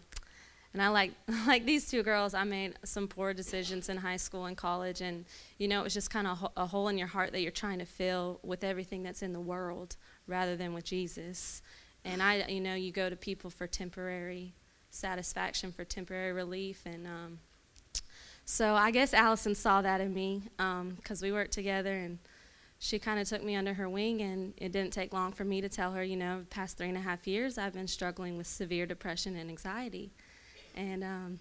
and 0.72 0.82
I 0.82 0.88
like 0.88 1.12
like 1.46 1.64
these 1.64 1.90
two 1.90 2.02
girls. 2.02 2.34
I 2.34 2.44
made 2.44 2.74
some 2.84 3.08
poor 3.08 3.34
decisions 3.34 3.88
in 3.88 3.96
high 3.96 4.16
school 4.16 4.44
and 4.44 4.56
college, 4.56 5.00
and 5.00 5.24
you 5.58 5.66
know 5.66 5.80
it 5.80 5.84
was 5.84 5.94
just 5.94 6.10
kind 6.10 6.26
of 6.26 6.46
a 6.56 6.66
hole 6.66 6.88
in 6.88 6.98
your 6.98 7.08
heart 7.08 7.32
that 7.32 7.40
you're 7.40 7.50
trying 7.50 7.78
to 7.80 7.84
fill 7.84 8.38
with 8.42 8.62
everything 8.62 9.02
that's 9.02 9.22
in 9.22 9.32
the 9.32 9.40
world 9.40 9.96
rather 10.26 10.56
than 10.56 10.74
with 10.74 10.84
Jesus. 10.84 11.62
And 12.04 12.22
I, 12.22 12.46
you 12.48 12.60
know, 12.60 12.74
you 12.74 12.92
go 12.92 13.10
to 13.10 13.16
people 13.16 13.50
for 13.50 13.66
temporary 13.66 14.54
satisfaction, 14.90 15.72
for 15.72 15.84
temporary 15.84 16.32
relief, 16.32 16.82
and 16.86 17.06
um, 17.06 17.38
so 18.50 18.74
I 18.74 18.90
guess 18.92 19.12
Allison 19.12 19.54
saw 19.54 19.82
that 19.82 20.00
in 20.00 20.14
me 20.14 20.40
because 20.56 21.22
um, 21.22 21.26
we 21.26 21.30
worked 21.32 21.52
together 21.52 21.92
and 21.92 22.18
she 22.78 22.98
kind 22.98 23.20
of 23.20 23.28
took 23.28 23.44
me 23.44 23.54
under 23.54 23.74
her 23.74 23.90
wing 23.90 24.22
and 24.22 24.54
it 24.56 24.72
didn't 24.72 24.94
take 24.94 25.12
long 25.12 25.32
for 25.32 25.44
me 25.44 25.60
to 25.60 25.68
tell 25.68 25.92
her, 25.92 26.02
you 26.02 26.16
know, 26.16 26.46
past 26.48 26.78
three 26.78 26.88
and 26.88 26.96
a 26.96 27.00
half 27.02 27.26
years 27.26 27.58
I've 27.58 27.74
been 27.74 27.86
struggling 27.86 28.38
with 28.38 28.46
severe 28.46 28.86
depression 28.86 29.36
and 29.36 29.50
anxiety. 29.50 30.12
And 30.74 31.04
um, 31.04 31.40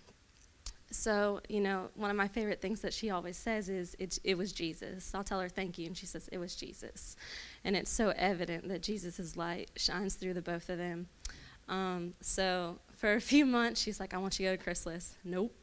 so, 0.91 1.39
you 1.47 1.61
know, 1.61 1.87
one 1.95 2.11
of 2.11 2.17
my 2.17 2.27
favorite 2.27 2.59
things 2.59 2.81
that 2.81 2.93
she 2.93 3.09
always 3.09 3.37
says 3.37 3.69
is, 3.69 3.95
it, 3.99 4.19
it 4.25 4.37
was 4.37 4.51
Jesus. 4.51 5.15
I'll 5.15 5.23
tell 5.23 5.39
her 5.39 5.47
thank 5.47 5.77
you, 5.77 5.87
and 5.87 5.95
she 5.95 6.05
says, 6.05 6.27
it 6.29 6.39
was 6.39 6.57
Jesus. 6.57 7.15
And 7.63 7.77
it's 7.77 7.89
so 7.89 8.13
evident 8.17 8.67
that 8.67 8.83
Jesus' 8.83 9.37
light 9.37 9.71
shines 9.77 10.15
through 10.15 10.33
the 10.33 10.41
both 10.41 10.67
of 10.69 10.77
them. 10.77 11.07
Um, 11.69 12.15
so 12.19 12.79
for 12.97 13.13
a 13.13 13.21
few 13.21 13.45
months, 13.45 13.79
she's 13.79 13.97
like, 13.97 14.13
I 14.13 14.17
want 14.17 14.37
you 14.39 14.47
to 14.47 14.51
go 14.51 14.57
to 14.57 14.63
Chrysalis. 14.63 15.15
Nope. 15.23 15.53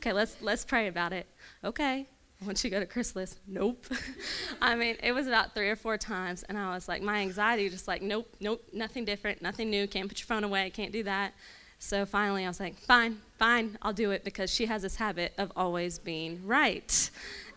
Okay, 0.00 0.14
let's 0.14 0.40
let's 0.40 0.64
pray 0.64 0.86
about 0.86 1.12
it. 1.12 1.26
Okay. 1.62 2.06
Want 2.46 2.64
you 2.64 2.70
go 2.70 2.80
to 2.80 2.86
Chrysalis. 2.86 3.36
Nope. 3.46 3.84
I 4.62 4.74
mean, 4.74 4.96
it 5.02 5.12
was 5.12 5.26
about 5.26 5.54
three 5.54 5.68
or 5.68 5.76
four 5.76 5.98
times, 5.98 6.42
and 6.44 6.56
I 6.56 6.72
was 6.72 6.88
like, 6.88 7.02
my 7.02 7.18
anxiety 7.18 7.68
just 7.68 7.86
like, 7.86 8.00
nope, 8.00 8.34
nope, 8.40 8.64
nothing 8.72 9.04
different, 9.04 9.42
nothing 9.42 9.68
new. 9.68 9.86
Can't 9.86 10.08
put 10.08 10.18
your 10.18 10.24
phone 10.24 10.42
away. 10.42 10.70
Can't 10.70 10.90
do 10.90 11.02
that. 11.02 11.34
So 11.80 12.06
finally, 12.06 12.46
I 12.46 12.48
was 12.48 12.58
like, 12.58 12.78
fine, 12.78 13.18
fine, 13.38 13.76
I'll 13.82 13.92
do 13.92 14.10
it 14.10 14.24
because 14.24 14.50
she 14.50 14.64
has 14.64 14.80
this 14.80 14.96
habit 14.96 15.34
of 15.36 15.52
always 15.54 15.98
being 15.98 16.46
right. 16.46 17.10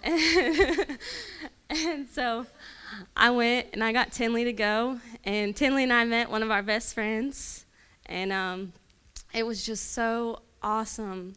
and, 0.03 0.97
and 1.69 2.10
so 2.10 2.45
I 3.15 3.29
went 3.29 3.67
and 3.71 3.82
I 3.82 3.93
got 3.93 4.12
Tinley 4.12 4.43
to 4.43 4.53
go, 4.53 4.99
and 5.23 5.56
Tinley 5.56 5.84
and 5.84 5.93
I 5.93 6.03
met 6.03 6.29
one 6.29 6.43
of 6.43 6.51
our 6.51 6.62
best 6.62 6.93
friends, 6.93 7.63
and 8.06 8.34
um, 8.34 8.73
it 9.34 9.45
was 9.45 9.65
just 9.65 9.93
so 9.93 10.41
awesome 10.62 11.36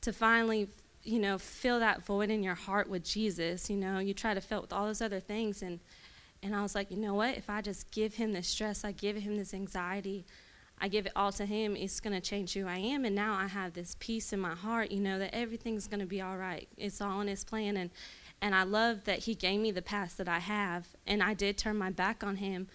to 0.00 0.12
finally 0.12 0.68
you 1.02 1.18
know 1.18 1.38
fill 1.38 1.80
that 1.80 2.04
void 2.04 2.30
in 2.30 2.42
your 2.42 2.54
heart 2.54 2.88
with 2.88 3.04
jesus 3.04 3.70
you 3.70 3.76
know 3.76 3.98
you 3.98 4.12
try 4.12 4.34
to 4.34 4.40
fill 4.40 4.58
it 4.58 4.62
with 4.62 4.72
all 4.72 4.86
those 4.86 5.00
other 5.00 5.20
things 5.20 5.62
and 5.62 5.80
and 6.42 6.54
i 6.54 6.62
was 6.62 6.74
like 6.74 6.90
you 6.90 6.96
know 6.96 7.14
what 7.14 7.36
if 7.36 7.48
i 7.48 7.60
just 7.60 7.90
give 7.90 8.14
him 8.14 8.32
this 8.32 8.48
stress 8.48 8.84
i 8.84 8.92
give 8.92 9.16
him 9.16 9.36
this 9.36 9.54
anxiety 9.54 10.24
I 10.80 10.88
give 10.88 11.06
it 11.06 11.12
all 11.14 11.30
to 11.32 11.44
Him, 11.44 11.76
it's 11.76 12.00
going 12.00 12.14
to 12.14 12.20
change 12.20 12.54
who 12.54 12.66
I 12.66 12.78
am. 12.78 13.04
And 13.04 13.14
now 13.14 13.34
I 13.34 13.48
have 13.48 13.74
this 13.74 13.96
peace 14.00 14.32
in 14.32 14.40
my 14.40 14.54
heart, 14.54 14.90
you 14.90 15.00
know, 15.00 15.18
that 15.18 15.34
everything's 15.34 15.86
going 15.86 16.00
to 16.00 16.06
be 16.06 16.22
all 16.22 16.38
right. 16.38 16.68
It's 16.78 17.00
all 17.02 17.20
in 17.20 17.28
His 17.28 17.44
plan. 17.44 17.76
And, 17.76 17.90
and 18.40 18.54
I 18.54 18.62
love 18.62 19.04
that 19.04 19.20
He 19.20 19.34
gave 19.34 19.60
me 19.60 19.72
the 19.72 19.82
past 19.82 20.16
that 20.16 20.28
I 20.28 20.38
have. 20.38 20.88
And 21.06 21.22
I 21.22 21.34
did 21.34 21.58
turn 21.58 21.76
my 21.76 21.90
back 21.90 22.24
on 22.24 22.36
Him. 22.36 22.68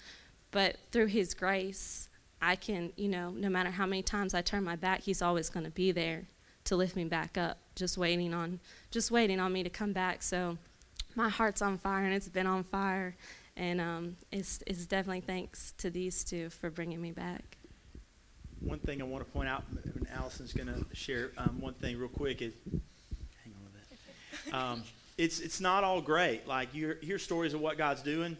But 0.51 0.77
through 0.91 1.07
His 1.07 1.33
grace, 1.33 2.07
I 2.41 2.55
can, 2.55 2.93
you 2.95 3.09
know, 3.09 3.31
no 3.31 3.49
matter 3.49 3.71
how 3.71 3.87
many 3.87 4.03
times 4.03 4.35
I 4.35 4.43
turn 4.43 4.63
my 4.63 4.75
back, 4.75 5.01
He's 5.01 5.23
always 5.23 5.49
going 5.49 5.65
to 5.65 5.71
be 5.71 5.91
there 5.91 6.27
to 6.65 6.75
lift 6.75 6.95
me 6.95 7.05
back 7.05 7.37
up, 7.37 7.57
just 7.75 7.97
waiting 7.97 8.33
on, 8.33 8.59
just 8.91 9.11
waiting 9.11 9.39
on 9.39 9.51
me 9.51 9.63
to 9.63 9.69
come 9.69 9.93
back. 9.93 10.21
So 10.21 10.57
my 11.15 11.29
heart's 11.29 11.61
on 11.61 11.77
fire, 11.77 12.05
and 12.05 12.13
it's 12.13 12.29
been 12.29 12.47
on 12.47 12.63
fire. 12.63 13.15
And 13.57 13.79
um, 13.79 14.17
it's, 14.31 14.61
it's 14.67 14.85
definitely 14.85 15.21
thanks 15.21 15.73
to 15.77 15.89
these 15.89 16.23
two 16.23 16.49
for 16.49 16.69
bringing 16.69 17.01
me 17.01 17.11
back 17.11 17.57
one 18.65 18.79
thing 18.79 19.01
I 19.01 19.05
want 19.05 19.25
to 19.25 19.31
point 19.31 19.47
out, 19.47 19.63
and 19.83 20.07
Allison's 20.13 20.53
going 20.53 20.67
to 20.67 20.83
share 20.95 21.31
um, 21.37 21.61
one 21.61 21.73
thing 21.75 21.97
real 21.97 22.09
quick 22.09 22.41
is, 22.41 22.53
hang 22.71 23.53
on 23.53 23.63
with 23.63 24.51
that. 24.51 24.55
Um, 24.55 24.83
it's 25.17 25.39
it's 25.39 25.61
not 25.61 25.83
all 25.83 26.01
great. 26.01 26.47
Like 26.47 26.73
you 26.73 26.95
hear 27.01 27.19
stories 27.19 27.53
of 27.53 27.61
what 27.61 27.77
God's 27.77 28.01
doing, 28.01 28.37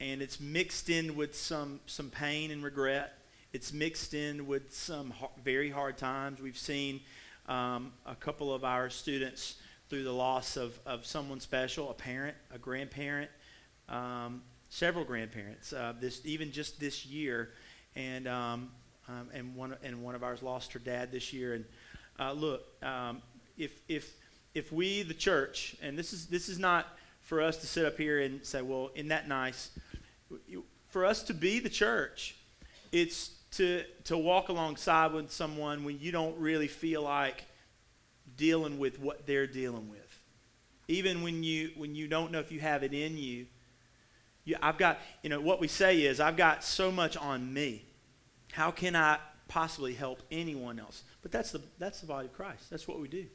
and 0.00 0.22
it's 0.22 0.40
mixed 0.40 0.88
in 0.88 1.16
with 1.16 1.36
some 1.36 1.80
some 1.86 2.10
pain 2.10 2.50
and 2.50 2.62
regret. 2.62 3.12
It's 3.52 3.72
mixed 3.72 4.14
in 4.14 4.46
with 4.46 4.74
some 4.74 5.10
ho- 5.10 5.30
very 5.42 5.70
hard 5.70 5.98
times. 5.98 6.40
We've 6.40 6.58
seen 6.58 7.00
um, 7.46 7.92
a 8.04 8.14
couple 8.14 8.52
of 8.52 8.64
our 8.64 8.90
students 8.90 9.56
through 9.88 10.02
the 10.02 10.12
loss 10.12 10.56
of, 10.56 10.78
of 10.84 11.06
someone 11.06 11.40
special, 11.40 11.90
a 11.90 11.94
parent, 11.94 12.36
a 12.52 12.58
grandparent, 12.58 13.30
um, 13.88 14.42
several 14.68 15.04
grandparents. 15.04 15.72
Uh, 15.72 15.92
this 16.00 16.20
even 16.24 16.50
just 16.50 16.80
this 16.80 17.06
year, 17.06 17.50
and 17.94 18.26
um, 18.26 18.70
um, 19.08 19.28
and 19.32 19.54
one 19.54 19.76
and 19.82 20.02
one 20.02 20.14
of 20.14 20.24
ours 20.24 20.42
lost 20.42 20.72
her 20.72 20.78
dad 20.78 21.12
this 21.12 21.32
year. 21.32 21.54
And 21.54 21.64
uh, 22.18 22.32
look, 22.32 22.66
um, 22.82 23.22
if 23.56 23.80
if 23.88 24.12
if 24.54 24.72
we, 24.72 25.02
the 25.02 25.14
church, 25.14 25.76
and 25.82 25.98
this 25.98 26.12
is 26.12 26.26
this 26.26 26.48
is 26.48 26.58
not 26.58 26.86
for 27.20 27.42
us 27.42 27.56
to 27.58 27.66
sit 27.66 27.84
up 27.84 27.96
here 27.96 28.20
and 28.20 28.44
say, 28.44 28.62
well, 28.62 28.90
isn't 28.94 29.08
that 29.08 29.28
nice? 29.28 29.70
For 30.88 31.04
us 31.04 31.22
to 31.24 31.34
be 31.34 31.58
the 31.58 31.68
church, 31.68 32.36
it's 32.92 33.35
to 33.56 33.84
to 34.04 34.16
walk 34.16 34.48
alongside 34.48 35.12
with 35.12 35.30
someone 35.30 35.84
when 35.84 35.98
you 36.00 36.12
don't 36.12 36.38
really 36.38 36.68
feel 36.68 37.02
like 37.02 37.44
dealing 38.36 38.78
with 38.78 39.00
what 39.00 39.26
they're 39.26 39.46
dealing 39.46 39.88
with. 39.90 40.20
Even 40.88 41.22
when 41.22 41.42
you 41.42 41.70
when 41.76 41.94
you 41.94 42.08
don't 42.08 42.32
know 42.32 42.40
if 42.40 42.52
you 42.52 42.60
have 42.60 42.82
it 42.82 42.92
in 42.92 43.16
you, 43.18 43.46
you 44.44 44.56
I've 44.62 44.78
got 44.78 44.98
you 45.22 45.30
know 45.30 45.40
what 45.40 45.60
we 45.60 45.68
say 45.68 46.02
is 46.02 46.20
I've 46.20 46.36
got 46.36 46.64
so 46.64 46.90
much 46.90 47.16
on 47.16 47.52
me 47.52 47.86
how 48.56 48.70
can 48.70 48.96
I 48.96 49.18
possibly 49.48 49.92
help 49.92 50.22
anyone 50.30 50.80
else? 50.80 51.02
But 51.20 51.30
that's 51.30 51.52
the, 51.52 51.60
that's 51.78 52.00
the 52.00 52.06
body 52.06 52.26
of 52.26 52.32
Christ. 52.32 52.70
That's 52.70 52.88
what 52.88 53.00
we 53.00 53.06
do. 53.06 53.26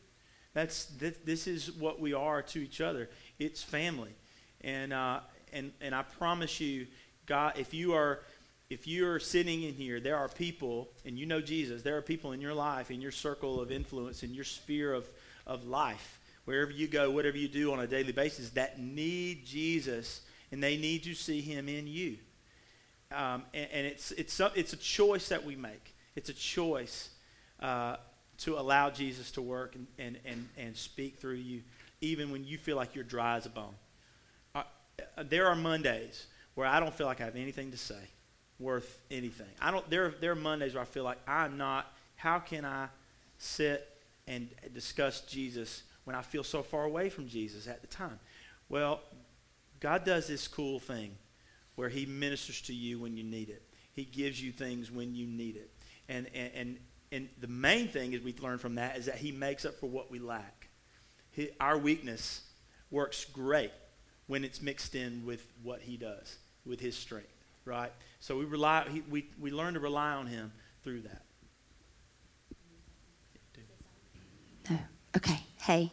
That's, 0.54 0.86
this, 0.86 1.16
this 1.24 1.48
is 1.48 1.72
what 1.72 2.00
we 2.00 2.14
are 2.14 2.42
to 2.42 2.60
each 2.60 2.82
other. 2.82 3.08
It's 3.38 3.62
family. 3.62 4.16
And, 4.62 4.92
uh, 4.92 5.20
and, 5.54 5.74
and 5.80 5.94
I 5.94 6.02
promise 6.02 6.60
you, 6.60 6.88
God, 7.28 7.54
if 7.58 7.72
you 7.72 7.94
are 7.94 8.22
if 8.72 8.88
you're 8.88 9.20
sitting 9.20 9.64
in 9.64 9.74
here, 9.74 10.00
there 10.00 10.16
are 10.16 10.30
people, 10.30 10.88
and 11.06 11.20
you 11.20 11.26
know 11.26 11.42
Jesus, 11.42 11.82
there 11.82 11.98
are 11.98 12.02
people 12.02 12.32
in 12.32 12.40
your 12.40 12.54
life, 12.54 12.90
in 12.90 13.02
your 13.02 13.12
circle 13.12 13.60
of 13.60 13.70
influence, 13.70 14.24
in 14.24 14.34
your 14.34 14.46
sphere 14.46 14.94
of, 14.94 15.06
of 15.46 15.68
life, 15.68 16.22
wherever 16.46 16.72
you 16.72 16.88
go, 16.88 17.12
whatever 17.12 17.36
you 17.36 17.50
do 17.50 17.74
on 17.74 17.82
a 17.82 17.88
daily 17.88 18.14
basis, 18.14 18.52
that 18.52 18.80
need 18.80 19.46
Jesus, 19.46 20.22
and 20.54 20.64
they 20.64 20.78
need 20.78 21.04
to 21.04 21.14
see 21.14 21.42
him 21.42 21.68
in 21.68 21.86
you. 21.86 22.18
Um, 23.12 23.44
and, 23.54 23.68
and, 23.74 23.88
it's, 23.88 24.14
it's, 24.14 24.40
a, 24.40 24.54
it's 24.56 24.72
a 24.72 24.78
choice 24.78 25.28
that 25.28 25.44
we 25.44 25.58
make. 25.58 25.94
It's 26.16 26.30
a 26.30 26.34
choice 26.34 27.10
uh, 27.60 27.98
to 28.38 28.58
allow 28.58 28.90
Jesus 28.90 29.32
to 29.32 29.42
work 29.42 29.76
and, 29.76 29.86
and, 30.00 30.18
and, 30.24 30.48
and 30.58 30.78
speak 30.78 31.18
through 31.18 31.34
you, 31.34 31.64
even 32.00 32.32
when 32.32 32.46
you 32.46 32.58
feel 32.58 32.78
like 32.78 32.96
you're 32.96 33.04
dry 33.04 33.36
as 33.36 33.46
a 33.46 33.50
bone. 33.50 33.76
Uh, 34.56 34.64
there 35.26 35.48
are 35.48 35.56
Mondays 35.56 36.28
where 36.56 36.68
I 36.68 36.80
don't 36.80 36.94
feel 36.94 37.08
like 37.08 37.20
I 37.20 37.26
have 37.26 37.36
anything 37.36 37.72
to 37.72 37.78
say 37.78 38.08
worth 38.62 39.02
anything. 39.10 39.48
I 39.60 39.72
don't, 39.72 39.90
there, 39.90 40.14
there 40.22 40.32
are 40.32 40.36
Mondays 40.36 40.74
where 40.74 40.84
I 40.84 40.86
feel 40.86 41.04
like 41.04 41.18
I'm 41.28 41.58
not, 41.58 41.92
how 42.16 42.40
can 42.40 42.66
I 42.66 42.88
sit 43.38 43.88
and 44.28 44.50
discuss 44.74 45.22
Jesus 45.22 45.84
when 46.04 46.16
I 46.16 46.22
feel 46.22 46.44
so 46.44 46.62
far 46.62 46.84
away 46.84 47.10
from 47.10 47.28
Jesus 47.28 47.68
at 47.68 47.82
the 47.82 47.88
time? 47.88 48.20
Well, 48.70 49.02
God 49.80 50.06
does 50.06 50.28
this 50.28 50.48
cool 50.48 50.80
thing 50.80 51.16
where 51.76 51.90
he 51.90 52.06
ministers 52.06 52.62
to 52.62 52.74
you 52.74 53.00
when 53.00 53.18
you 53.18 53.24
need 53.24 53.50
it. 53.50 53.64
He 53.94 54.06
gives 54.06 54.42
you 54.42 54.52
things 54.52 54.92
when 54.92 55.16
you 55.16 55.26
need 55.26 55.56
it. 55.56 55.72
And, 56.08 56.28
and, 56.34 56.52
and, 56.54 56.78
and 57.12 57.30
the 57.40 57.48
main 57.48 57.88
thing 57.88 58.14
is 58.14 58.22
we 58.22 58.36
learn 58.40 58.60
from 58.60 58.76
that 58.76 58.98
is 58.98 59.08
that 59.08 59.16
he 59.16 59.32
makes 59.32 59.66
up 59.66 59.80
for 59.80 59.88
what 59.88 60.12
we 60.12 60.20
lack. 60.20 60.70
He, 61.32 61.50
our 61.60 61.78
weakness 61.78 62.42
works 62.90 63.26
great 63.26 63.72
when 64.28 64.44
it's 64.44 64.62
mixed 64.62 64.96
in 64.96 65.26
with 65.26 65.46
what 65.64 65.82
he 65.82 65.98
does, 65.98 66.38
with 66.66 66.80
his 66.80 66.96
strength, 66.96 67.34
right? 67.66 67.92
So 68.22 68.38
we 68.38 68.46
rely, 68.46 68.86
he, 68.88 69.02
we, 69.10 69.26
we 69.40 69.50
learn 69.50 69.74
to 69.74 69.80
rely 69.80 70.12
on 70.12 70.28
him 70.28 70.54
through 70.84 71.02
that. 71.02 71.24
No. 74.70 74.78
Okay. 75.18 75.40
Hey. 75.60 75.92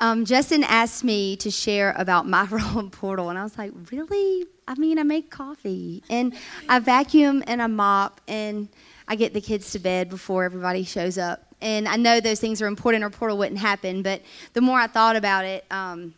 Um, 0.00 0.24
Justin 0.24 0.64
asked 0.64 1.04
me 1.04 1.36
to 1.36 1.50
share 1.50 1.94
about 1.96 2.26
my 2.26 2.46
role 2.50 2.80
in 2.80 2.90
Portal, 2.90 3.30
and 3.30 3.38
I 3.38 3.44
was 3.44 3.56
like, 3.56 3.70
really? 3.92 4.44
I 4.66 4.74
mean, 4.74 4.98
I 4.98 5.04
make 5.04 5.30
coffee, 5.30 6.02
and 6.10 6.34
I 6.68 6.80
vacuum 6.80 7.44
and 7.46 7.62
I 7.62 7.68
mop, 7.68 8.20
and 8.26 8.68
I 9.06 9.14
get 9.14 9.32
the 9.32 9.40
kids 9.40 9.70
to 9.72 9.78
bed 9.78 10.10
before 10.10 10.42
everybody 10.42 10.82
shows 10.82 11.16
up. 11.16 11.54
And 11.60 11.86
I 11.86 11.94
know 11.94 12.18
those 12.18 12.40
things 12.40 12.60
are 12.60 12.66
important, 12.66 13.04
or 13.04 13.10
Portal 13.10 13.38
wouldn't 13.38 13.60
happen. 13.60 14.02
But 14.02 14.22
the 14.54 14.62
more 14.62 14.80
I 14.80 14.88
thought 14.88 15.14
about 15.14 15.44
it, 15.44 15.64
um, 15.70 16.14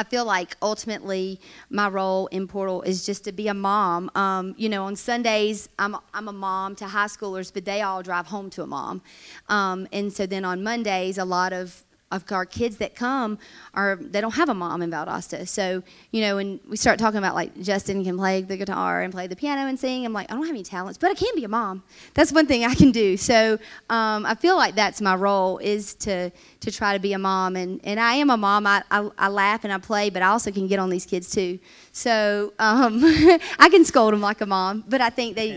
I 0.00 0.02
feel 0.02 0.24
like 0.24 0.56
ultimately 0.62 1.38
my 1.68 1.86
role 1.86 2.26
in 2.28 2.48
Portal 2.48 2.80
is 2.80 3.04
just 3.04 3.22
to 3.24 3.32
be 3.32 3.48
a 3.48 3.54
mom. 3.54 4.10
Um, 4.14 4.54
you 4.56 4.70
know, 4.70 4.84
on 4.84 4.96
Sundays, 4.96 5.68
I'm, 5.78 5.94
I'm 6.14 6.26
a 6.26 6.32
mom 6.32 6.74
to 6.76 6.86
high 6.86 7.04
schoolers, 7.04 7.52
but 7.52 7.66
they 7.66 7.82
all 7.82 8.02
drive 8.02 8.26
home 8.26 8.48
to 8.50 8.62
a 8.62 8.66
mom. 8.66 9.02
Um, 9.50 9.86
and 9.92 10.10
so 10.10 10.24
then 10.24 10.42
on 10.46 10.62
Mondays, 10.62 11.18
a 11.18 11.26
lot 11.26 11.52
of 11.52 11.84
of 12.10 12.24
our 12.32 12.44
kids 12.44 12.78
that 12.78 12.94
come 12.94 13.38
are 13.74 13.96
they 13.96 14.20
don't 14.20 14.34
have 14.34 14.48
a 14.48 14.54
mom 14.54 14.82
in 14.82 14.90
Valdosta. 14.90 15.46
So 15.46 15.82
you 16.10 16.20
know, 16.20 16.36
when 16.36 16.60
we 16.68 16.76
start 16.76 16.98
talking 16.98 17.18
about 17.18 17.34
like 17.34 17.60
Justin 17.60 18.02
can 18.04 18.16
play 18.16 18.42
the 18.42 18.56
guitar 18.56 19.02
and 19.02 19.12
play 19.12 19.26
the 19.26 19.36
piano 19.36 19.68
and 19.68 19.78
sing, 19.78 20.04
I'm 20.04 20.12
like, 20.12 20.30
I 20.30 20.34
don't 20.34 20.44
have 20.44 20.54
any 20.54 20.64
talents, 20.64 20.98
but 20.98 21.10
I 21.10 21.14
can 21.14 21.34
be 21.34 21.44
a 21.44 21.48
mom. 21.48 21.82
That's 22.14 22.32
one 22.32 22.46
thing 22.46 22.64
I 22.64 22.74
can 22.74 22.90
do. 22.90 23.16
So 23.16 23.58
um, 23.88 24.26
I 24.26 24.34
feel 24.34 24.56
like 24.56 24.74
that's 24.74 25.00
my 25.00 25.14
role 25.14 25.58
is 25.58 25.94
to 25.94 26.30
to 26.60 26.70
try 26.70 26.94
to 26.94 26.98
be 26.98 27.12
a 27.12 27.18
mom, 27.18 27.56
and 27.56 27.80
and 27.84 28.00
I 28.00 28.14
am 28.14 28.30
a 28.30 28.36
mom. 28.36 28.66
I 28.66 28.82
I, 28.90 29.08
I 29.18 29.28
laugh 29.28 29.64
and 29.64 29.72
I 29.72 29.78
play, 29.78 30.10
but 30.10 30.22
I 30.22 30.26
also 30.26 30.50
can 30.50 30.66
get 30.66 30.78
on 30.78 30.90
these 30.90 31.06
kids 31.06 31.30
too. 31.30 31.58
So 31.92 32.52
um, 32.58 33.00
I 33.58 33.68
can 33.70 33.84
scold 33.84 34.12
them 34.12 34.20
like 34.20 34.40
a 34.40 34.46
mom, 34.46 34.84
but 34.88 35.00
I 35.00 35.10
think 35.10 35.36
they 35.36 35.50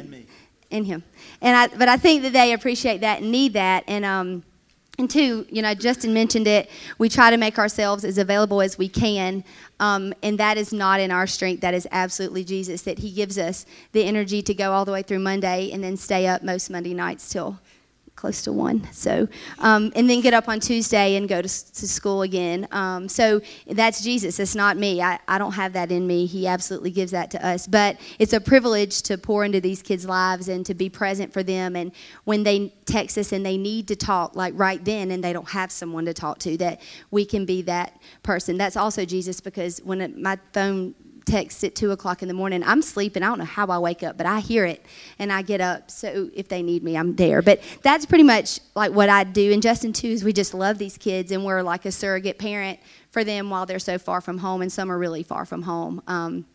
in 0.69 0.85
him, 0.85 1.03
and 1.41 1.55
I 1.55 1.67
but 1.75 1.89
I 1.89 1.97
think 1.97 2.23
that 2.23 2.33
they 2.33 2.53
appreciate 2.53 3.01
that 3.01 3.21
and 3.21 3.31
need 3.31 3.53
that, 3.53 3.83
and 3.87 4.05
um 4.05 4.43
and 4.99 5.09
two, 5.09 5.47
you 5.49 5.63
know, 5.63 5.73
Justin 5.73 6.13
mentioned 6.13 6.45
it. 6.45 6.69
We 6.99 7.09
try 7.09 7.31
to 7.31 7.37
make 7.37 7.57
ourselves 7.57 8.05
as 8.05 8.19
available 8.19 8.61
as 8.61 8.77
we 8.77 8.87
can, 8.87 9.43
um, 9.79 10.13
and 10.21 10.37
that 10.37 10.55
is 10.55 10.71
not 10.71 10.99
in 10.99 11.09
our 11.09 11.25
strength. 11.25 11.61
That 11.61 11.73
is 11.73 11.87
absolutely 11.91 12.43
Jesus. 12.43 12.83
That 12.83 12.99
He 12.99 13.11
gives 13.11 13.39
us 13.39 13.65
the 13.91 14.03
energy 14.03 14.43
to 14.43 14.53
go 14.53 14.71
all 14.71 14.85
the 14.85 14.91
way 14.91 15.01
through 15.01 15.19
Monday 15.19 15.71
and 15.71 15.83
then 15.83 15.97
stay 15.97 16.27
up 16.27 16.43
most 16.43 16.69
Monday 16.69 16.93
nights 16.93 17.27
till 17.29 17.59
close 18.15 18.41
to 18.43 18.53
one. 18.53 18.87
So, 18.93 19.27
um, 19.59 19.91
and 19.95 20.09
then 20.09 20.21
get 20.21 20.33
up 20.33 20.47
on 20.47 20.59
Tuesday 20.59 21.15
and 21.15 21.27
go 21.27 21.41
to, 21.41 21.47
to 21.47 21.87
school 21.87 22.21
again. 22.21 22.67
Um, 22.71 23.09
so 23.09 23.41
that's 23.67 24.01
Jesus. 24.01 24.39
It's 24.39 24.55
not 24.55 24.77
me. 24.77 25.01
I, 25.01 25.19
I 25.27 25.37
don't 25.37 25.51
have 25.53 25.73
that 25.73 25.91
in 25.91 26.07
me. 26.07 26.25
He 26.25 26.47
absolutely 26.47 26.91
gives 26.91 27.11
that 27.11 27.31
to 27.31 27.45
us. 27.45 27.67
But 27.67 27.99
it's 28.19 28.31
a 28.31 28.39
privilege 28.39 29.01
to 29.03 29.17
pour 29.17 29.43
into 29.43 29.59
these 29.59 29.81
kids' 29.81 30.05
lives 30.05 30.47
and 30.47 30.65
to 30.65 30.73
be 30.73 30.89
present 30.89 31.33
for 31.33 31.43
them. 31.43 31.75
And 31.75 31.91
when 32.23 32.43
they 32.43 32.73
text 32.85 33.17
us 33.17 33.33
and 33.33 33.45
they 33.45 33.57
need 33.57 33.87
to 33.89 33.95
talk, 33.95 34.35
like 34.35 34.53
right 34.55 34.83
then, 34.83 35.11
and 35.11 35.23
they 35.23 35.33
don't 35.33 35.49
have 35.49 35.71
someone 35.71 36.05
to 36.05 36.13
talk 36.13 36.39
to, 36.39 36.55
that 36.57 36.81
we 37.11 37.25
can 37.25 37.45
be 37.45 37.61
that 37.63 37.99
person. 38.21 38.57
That's 38.57 38.77
also 38.77 39.03
Jesus 39.05 39.41
because 39.41 39.79
when 39.79 39.99
it, 39.99 40.17
my 40.17 40.37
phone 40.53 40.95
text 41.25 41.63
at 41.63 41.75
two 41.75 41.91
o'clock 41.91 42.21
in 42.21 42.27
the 42.27 42.33
morning. 42.33 42.63
I'm 42.63 42.81
sleeping. 42.81 43.23
I 43.23 43.27
don't 43.27 43.39
know 43.39 43.45
how 43.45 43.67
I 43.67 43.77
wake 43.79 44.03
up, 44.03 44.17
but 44.17 44.25
I 44.25 44.39
hear 44.39 44.65
it 44.65 44.85
and 45.19 45.31
I 45.31 45.41
get 45.41 45.61
up. 45.61 45.89
So 45.89 46.29
if 46.33 46.47
they 46.47 46.61
need 46.61 46.83
me, 46.83 46.97
I'm 46.97 47.15
there. 47.15 47.41
But 47.41 47.61
that's 47.81 48.05
pretty 48.05 48.23
much 48.23 48.59
like 48.75 48.91
what 48.91 49.09
I 49.09 49.23
do. 49.23 49.51
And 49.51 49.61
Justin 49.61 49.93
too 49.93 50.07
is 50.07 50.23
we 50.23 50.33
just 50.33 50.53
love 50.53 50.77
these 50.77 50.97
kids 50.97 51.31
and 51.31 51.45
we're 51.45 51.61
like 51.61 51.85
a 51.85 51.91
surrogate 51.91 52.37
parent 52.37 52.79
for 53.11 53.23
them 53.23 53.49
while 53.49 53.65
they're 53.65 53.79
so 53.79 53.97
far 53.97 54.21
from 54.21 54.39
home, 54.39 54.61
and 54.61 54.71
some 54.71 54.91
are 54.91 54.97
really 54.97 55.23
far 55.23 55.45
from 55.45 55.61
home. 55.61 56.01
Um, 56.07 56.45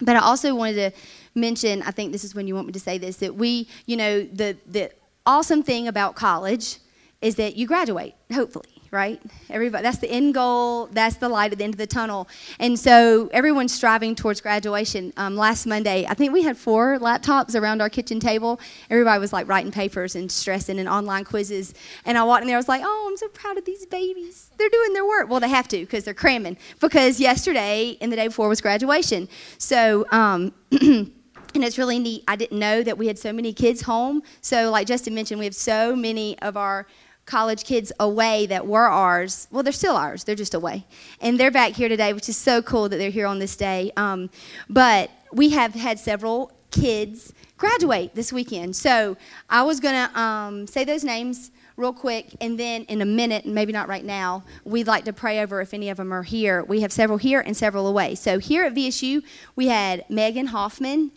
but 0.00 0.16
I 0.16 0.20
also 0.20 0.54
wanted 0.54 0.74
to 0.74 1.00
mention. 1.34 1.82
I 1.82 1.90
think 1.90 2.12
this 2.12 2.24
is 2.24 2.34
when 2.34 2.46
you 2.46 2.54
want 2.54 2.66
me 2.66 2.72
to 2.72 2.80
say 2.80 2.98
this 2.98 3.16
that 3.16 3.34
we, 3.34 3.68
you 3.86 3.96
know, 3.96 4.22
the 4.24 4.56
the 4.66 4.90
awesome 5.24 5.62
thing 5.62 5.88
about 5.88 6.16
college 6.16 6.78
is 7.22 7.36
that 7.36 7.56
you 7.56 7.66
graduate, 7.66 8.14
hopefully 8.32 8.71
right? 8.92 9.20
Everybody, 9.48 9.82
that's 9.82 9.98
the 9.98 10.10
end 10.10 10.34
goal. 10.34 10.86
That's 10.92 11.16
the 11.16 11.28
light 11.28 11.50
at 11.50 11.58
the 11.58 11.64
end 11.64 11.72
of 11.72 11.78
the 11.78 11.86
tunnel. 11.86 12.28
And 12.60 12.78
so 12.78 13.30
everyone's 13.32 13.72
striving 13.72 14.14
towards 14.14 14.42
graduation. 14.42 15.14
Um, 15.16 15.34
last 15.34 15.64
Monday, 15.64 16.04
I 16.06 16.12
think 16.12 16.30
we 16.32 16.42
had 16.42 16.58
four 16.58 16.98
laptops 16.98 17.58
around 17.58 17.80
our 17.80 17.88
kitchen 17.88 18.20
table. 18.20 18.60
Everybody 18.90 19.18
was 19.18 19.32
like 19.32 19.48
writing 19.48 19.72
papers 19.72 20.14
and 20.14 20.30
stressing 20.30 20.78
and 20.78 20.90
online 20.90 21.24
quizzes. 21.24 21.72
And 22.04 22.18
I 22.18 22.22
walked 22.24 22.42
in 22.42 22.48
there, 22.48 22.56
I 22.56 22.60
was 22.60 22.68
like, 22.68 22.82
oh, 22.84 23.06
I'm 23.10 23.16
so 23.16 23.28
proud 23.28 23.56
of 23.56 23.64
these 23.64 23.86
babies. 23.86 24.50
They're 24.58 24.68
doing 24.68 24.92
their 24.92 25.06
work. 25.06 25.30
Well, 25.30 25.40
they 25.40 25.48
have 25.48 25.68
to 25.68 25.78
because 25.78 26.04
they're 26.04 26.12
cramming. 26.12 26.58
Because 26.78 27.18
yesterday 27.18 27.96
and 28.02 28.12
the 28.12 28.16
day 28.16 28.28
before 28.28 28.48
was 28.48 28.60
graduation. 28.60 29.26
So, 29.56 30.04
um, 30.10 30.52
and 30.70 31.12
it's 31.54 31.78
really 31.78 31.98
neat. 31.98 32.24
I 32.28 32.36
didn't 32.36 32.58
know 32.58 32.82
that 32.82 32.98
we 32.98 33.06
had 33.06 33.18
so 33.18 33.32
many 33.32 33.54
kids 33.54 33.80
home. 33.80 34.22
So, 34.42 34.70
like 34.70 34.86
Justin 34.86 35.14
mentioned, 35.14 35.38
we 35.38 35.46
have 35.46 35.54
so 35.54 35.96
many 35.96 36.38
of 36.40 36.58
our 36.58 36.86
college 37.32 37.64
kids 37.64 37.90
away 37.98 38.44
that 38.44 38.66
were 38.66 38.86
ours. 38.86 39.48
Well, 39.50 39.62
they're 39.62 39.72
still 39.72 39.96
ours. 39.96 40.24
They're 40.24 40.34
just 40.34 40.52
away, 40.52 40.84
and 41.18 41.40
they're 41.40 41.50
back 41.50 41.72
here 41.72 41.88
today, 41.88 42.12
which 42.12 42.28
is 42.28 42.36
so 42.36 42.60
cool 42.60 42.90
that 42.90 42.98
they're 42.98 43.08
here 43.08 43.26
on 43.26 43.38
this 43.38 43.56
day. 43.56 43.90
Um, 43.96 44.28
but 44.68 45.10
we 45.32 45.48
have 45.48 45.72
had 45.72 45.98
several 45.98 46.52
kids 46.70 47.32
graduate 47.56 48.14
this 48.14 48.34
weekend. 48.34 48.76
So 48.76 49.16
I 49.48 49.62
was 49.62 49.80
gonna 49.80 50.10
um, 50.14 50.66
say 50.66 50.84
those 50.84 51.04
names 51.04 51.50
real 51.78 51.94
quick, 51.94 52.26
and 52.38 52.60
then 52.60 52.82
in 52.82 53.00
a 53.00 53.06
minute, 53.06 53.46
maybe 53.46 53.72
not 53.72 53.88
right 53.88 54.04
now, 54.04 54.44
we'd 54.64 54.86
like 54.86 55.06
to 55.06 55.12
pray 55.14 55.40
over 55.40 55.62
if 55.62 55.72
any 55.72 55.88
of 55.88 55.96
them 55.96 56.12
are 56.12 56.24
here. 56.24 56.62
We 56.62 56.82
have 56.82 56.92
several 56.92 57.16
here 57.16 57.40
and 57.40 57.56
several 57.56 57.86
away. 57.86 58.14
So 58.14 58.40
here 58.40 58.64
at 58.64 58.74
VSU, 58.74 59.22
we 59.56 59.68
had 59.68 60.04
Megan 60.10 60.48
Hoffman 60.48 61.12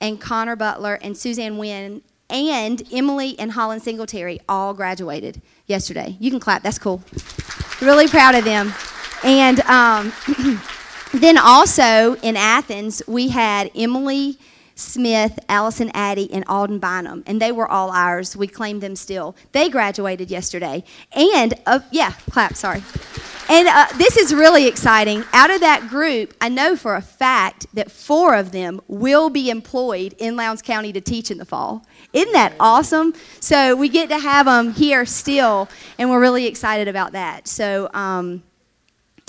and 0.00 0.20
Connor 0.20 0.54
Butler 0.54 1.00
and 1.02 1.16
Suzanne 1.16 1.58
Wynn 1.58 2.02
and 2.30 2.82
Emily 2.92 3.38
and 3.38 3.52
Holland 3.52 3.82
Singletary 3.82 4.40
all 4.48 4.74
graduated 4.74 5.40
yesterday. 5.66 6.16
You 6.18 6.30
can 6.30 6.40
clap, 6.40 6.62
that's 6.62 6.78
cool. 6.78 7.02
Really 7.80 8.08
proud 8.08 8.34
of 8.34 8.44
them. 8.44 8.72
And 9.22 9.60
um, 9.62 10.12
then 11.12 11.38
also 11.38 12.14
in 12.22 12.36
Athens, 12.36 13.02
we 13.06 13.28
had 13.28 13.70
Emily 13.74 14.38
Smith, 14.76 15.38
Allison 15.48 15.90
Addy, 15.94 16.32
and 16.32 16.44
Alden 16.46 16.78
Bynum, 16.78 17.24
and 17.26 17.40
they 17.40 17.50
were 17.50 17.66
all 17.66 17.90
ours. 17.90 18.36
We 18.36 18.46
claim 18.46 18.80
them 18.80 18.94
still. 18.94 19.34
They 19.52 19.68
graduated 19.68 20.30
yesterday. 20.30 20.84
And, 21.12 21.54
uh, 21.64 21.80
yeah, 21.90 22.12
clap, 22.30 22.54
sorry. 22.54 22.82
And 23.48 23.68
uh, 23.68 23.86
this 23.96 24.16
is 24.16 24.34
really 24.34 24.66
exciting. 24.66 25.24
Out 25.32 25.50
of 25.50 25.60
that 25.60 25.88
group, 25.88 26.34
I 26.40 26.48
know 26.48 26.76
for 26.76 26.94
a 26.96 27.00
fact 27.00 27.66
that 27.74 27.90
four 27.90 28.34
of 28.34 28.52
them 28.52 28.80
will 28.86 29.30
be 29.30 29.50
employed 29.50 30.14
in 30.18 30.36
Lowndes 30.36 30.62
County 30.62 30.92
to 30.92 31.00
teach 31.00 31.30
in 31.30 31.38
the 31.38 31.44
fall. 31.44 31.86
Isn't 32.12 32.32
that 32.32 32.54
awesome? 32.60 33.14
So 33.40 33.76
we 33.76 33.88
get 33.88 34.08
to 34.10 34.18
have 34.18 34.46
them 34.46 34.72
here 34.72 35.06
still, 35.06 35.68
and 35.96 36.10
we're 36.10 36.20
really 36.20 36.46
excited 36.46 36.88
about 36.88 37.12
that. 37.12 37.48
So 37.48 37.88
um, 37.94 38.42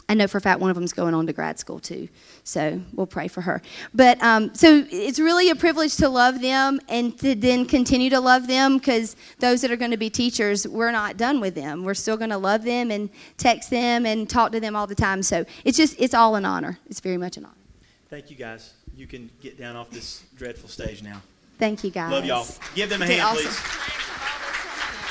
I 0.09 0.13
know 0.13 0.27
for 0.27 0.37
a 0.37 0.41
fact 0.41 0.61
one 0.61 0.69
of 0.69 0.75
them 0.75 0.85
is 0.85 0.93
going 0.93 1.13
on 1.13 1.27
to 1.27 1.33
grad 1.33 1.59
school 1.59 1.79
too. 1.79 2.07
So 2.45 2.81
we'll 2.93 3.07
pray 3.07 3.27
for 3.27 3.41
her. 3.41 3.61
But 3.93 4.21
um, 4.23 4.55
so 4.55 4.85
it's 4.89 5.19
really 5.19 5.49
a 5.49 5.55
privilege 5.55 5.97
to 5.97 6.07
love 6.07 6.41
them 6.41 6.79
and 6.87 7.17
to 7.19 7.35
then 7.35 7.65
continue 7.65 8.09
to 8.11 8.19
love 8.21 8.47
them 8.47 8.77
because 8.77 9.17
those 9.39 9.61
that 9.61 9.71
are 9.71 9.75
going 9.75 9.91
to 9.91 9.97
be 9.97 10.09
teachers, 10.09 10.65
we're 10.65 10.91
not 10.91 11.17
done 11.17 11.41
with 11.41 11.55
them. 11.55 11.83
We're 11.83 11.93
still 11.93 12.15
going 12.15 12.29
to 12.29 12.37
love 12.37 12.63
them 12.63 12.89
and 12.89 13.09
text 13.35 13.69
them 13.69 14.05
and 14.05 14.29
talk 14.29 14.53
to 14.53 14.61
them 14.61 14.77
all 14.77 14.87
the 14.87 14.95
time. 14.95 15.21
So 15.23 15.45
it's 15.65 15.77
just, 15.77 15.95
it's 15.99 16.13
all 16.13 16.35
an 16.35 16.45
honor. 16.45 16.79
It's 16.89 17.01
very 17.01 17.17
much 17.17 17.35
an 17.35 17.43
honor. 17.43 17.53
Thank 18.09 18.29
you, 18.29 18.37
guys. 18.37 18.73
You 18.95 19.07
can 19.07 19.29
get 19.41 19.59
down 19.59 19.75
off 19.75 19.89
this 19.89 20.23
dreadful 20.37 20.69
stage 20.69 21.03
now. 21.03 21.21
Thank 21.59 21.83
you, 21.83 21.91
guys. 21.91 22.11
Love 22.11 22.25
y'all. 22.25 22.47
Give 22.75 22.89
them 22.89 23.01
a 23.01 23.07
hand, 23.07 23.21
awesome. 23.21 23.43
please. 23.43 23.59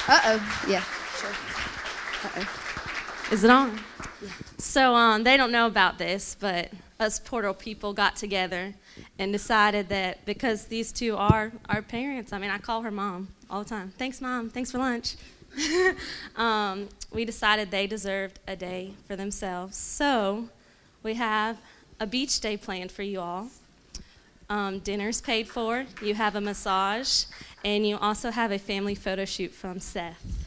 Uh 0.08 0.20
oh. 0.24 0.64
Yeah, 0.68 0.84
sure. 1.18 1.30
Uh 2.24 2.46
oh. 2.46 3.32
Is 3.32 3.44
it 3.44 3.50
on? 3.50 3.78
So 4.58 4.94
um, 4.94 5.24
they 5.24 5.36
don't 5.36 5.52
know 5.52 5.66
about 5.66 5.98
this, 5.98 6.36
but 6.38 6.70
us 6.98 7.18
Portal 7.18 7.54
people 7.54 7.92
got 7.92 8.16
together 8.16 8.74
and 9.18 9.32
decided 9.32 9.88
that 9.90 10.24
because 10.24 10.66
these 10.66 10.92
two 10.92 11.16
are 11.16 11.52
our 11.68 11.82
parents, 11.82 12.32
I 12.32 12.38
mean, 12.38 12.50
I 12.50 12.58
call 12.58 12.82
her 12.82 12.90
mom 12.90 13.28
all 13.50 13.62
the 13.62 13.68
time. 13.68 13.92
Thanks, 13.98 14.20
mom. 14.20 14.50
Thanks 14.50 14.70
for 14.70 14.78
lunch. 14.78 15.16
um, 16.36 16.88
we 17.12 17.24
decided 17.24 17.70
they 17.70 17.86
deserved 17.86 18.38
a 18.46 18.56
day 18.56 18.94
for 19.06 19.16
themselves. 19.16 19.76
So 19.76 20.48
we 21.02 21.14
have 21.14 21.58
a 22.00 22.06
beach 22.06 22.40
day 22.40 22.56
planned 22.56 22.92
for 22.92 23.02
you 23.02 23.20
all. 23.20 23.48
Um, 24.48 24.78
dinner's 24.78 25.20
paid 25.20 25.48
for, 25.48 25.86
you 26.00 26.14
have 26.14 26.36
a 26.36 26.40
massage, 26.40 27.24
and 27.64 27.86
you 27.86 27.98
also 27.98 28.30
have 28.30 28.52
a 28.52 28.58
family 28.58 28.94
photo 28.94 29.24
shoot 29.24 29.50
from 29.50 29.80
Seth 29.80 30.46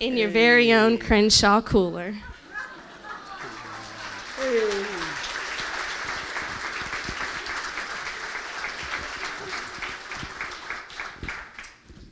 in 0.00 0.16
your 0.16 0.28
very 0.28 0.72
own 0.72 0.98
Crenshaw 0.98 1.60
cooler. 1.60 2.14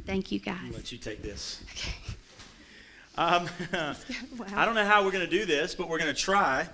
Thank 0.04 0.30
you, 0.30 0.38
guys. 0.38 0.58
I'll 0.66 0.72
let 0.72 0.92
you 0.92 0.98
take 0.98 1.22
this. 1.22 1.62
Okay. 1.72 1.94
Um, 3.16 3.48
wow. 3.72 3.96
I 4.54 4.64
don't 4.64 4.76
know 4.76 4.84
how 4.84 5.04
we're 5.04 5.10
going 5.10 5.24
to 5.24 5.30
do 5.30 5.44
this, 5.44 5.74
but 5.74 5.88
we're 5.88 5.98
going 5.98 6.14
to 6.14 6.20
try. 6.20 6.68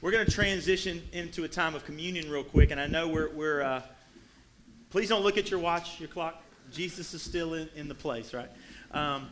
We're 0.00 0.12
going 0.12 0.24
to 0.24 0.30
transition 0.30 1.02
into 1.10 1.42
a 1.42 1.48
time 1.48 1.74
of 1.74 1.84
communion 1.84 2.30
real 2.30 2.44
quick, 2.44 2.70
and 2.70 2.80
I 2.80 2.86
know 2.86 3.08
we're. 3.08 3.30
we're 3.30 3.62
uh, 3.62 3.82
please 4.90 5.08
don't 5.08 5.24
look 5.24 5.36
at 5.38 5.50
your 5.50 5.58
watch, 5.58 5.98
your 5.98 6.08
clock. 6.08 6.40
Jesus 6.70 7.14
is 7.14 7.22
still 7.22 7.54
in, 7.54 7.68
in 7.74 7.88
the 7.88 7.96
place, 7.96 8.32
right? 8.32 8.48
Um, 8.92 9.30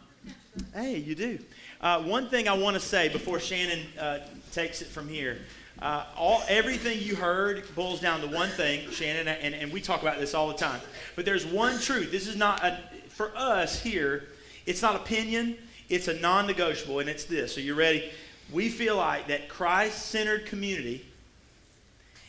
Hey, 0.75 0.97
you 0.99 1.15
do. 1.15 1.39
Uh, 1.81 2.03
one 2.03 2.29
thing 2.29 2.47
I 2.49 2.53
want 2.53 2.75
to 2.75 2.81
say 2.81 3.09
before 3.09 3.41
Shannon 3.41 3.87
uh, 3.99 4.19
takes 4.53 4.83
it 4.83 4.89
from 4.89 5.09
here. 5.09 5.39
Uh, 5.81 6.05
all 6.15 6.43
everything 6.47 7.01
you 7.01 7.17
heard 7.17 7.65
boils 7.75 8.01
down 8.01 8.21
to 8.21 8.27
one 8.27 8.51
thing, 8.51 8.91
Shannon, 8.91 9.29
and, 9.29 9.55
and 9.55 9.73
we 9.73 9.81
talk 9.81 10.03
about 10.03 10.19
this 10.19 10.35
all 10.35 10.49
the 10.49 10.55
time. 10.55 10.81
But 11.17 11.25
there's 11.25 11.47
one 11.47 11.79
truth. 11.79 12.13
This 12.13 12.27
is 12.27 12.37
not 12.37 12.63
a, 12.63 12.79
for 13.09 13.33
us 13.35 13.81
here. 13.81 14.25
It's 14.67 14.83
not 14.83 14.95
opinion. 14.95 15.57
It's 15.89 16.07
a 16.07 16.21
non-negotiable, 16.21 17.01
and 17.01 17.09
it's 17.09 17.25
this. 17.25 17.55
So 17.55 17.61
you 17.63 17.75
ready? 17.75 18.11
We 18.53 18.69
feel 18.69 18.97
like 18.97 19.29
that 19.29 19.49
Christ-centered 19.49 20.45
community 20.45 21.07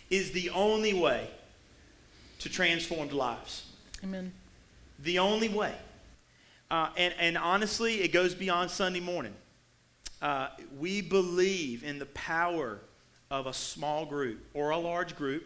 is 0.10 0.32
the 0.32 0.50
only 0.52 0.94
way 0.94 1.28
to 2.40 2.50
transformed 2.50 3.12
lives. 3.12 3.66
Amen. 4.04 4.32
The 5.04 5.20
only 5.20 5.50
way. 5.50 5.74
Uh, 6.72 6.88
and, 6.96 7.14
and 7.20 7.38
honestly, 7.38 7.96
it 7.96 8.14
goes 8.14 8.34
beyond 8.34 8.72
Sunday 8.72 9.02
morning. 9.02 9.34
Uh, 10.22 10.48
we 10.80 11.02
believe 11.02 11.84
in 11.84 12.00
the 12.00 12.06
power 12.08 12.80
of 13.30 13.46
a 13.46 13.54
small 13.54 14.06
group 14.06 14.40
or 14.54 14.70
a 14.70 14.78
large 14.78 15.18
group 15.18 15.44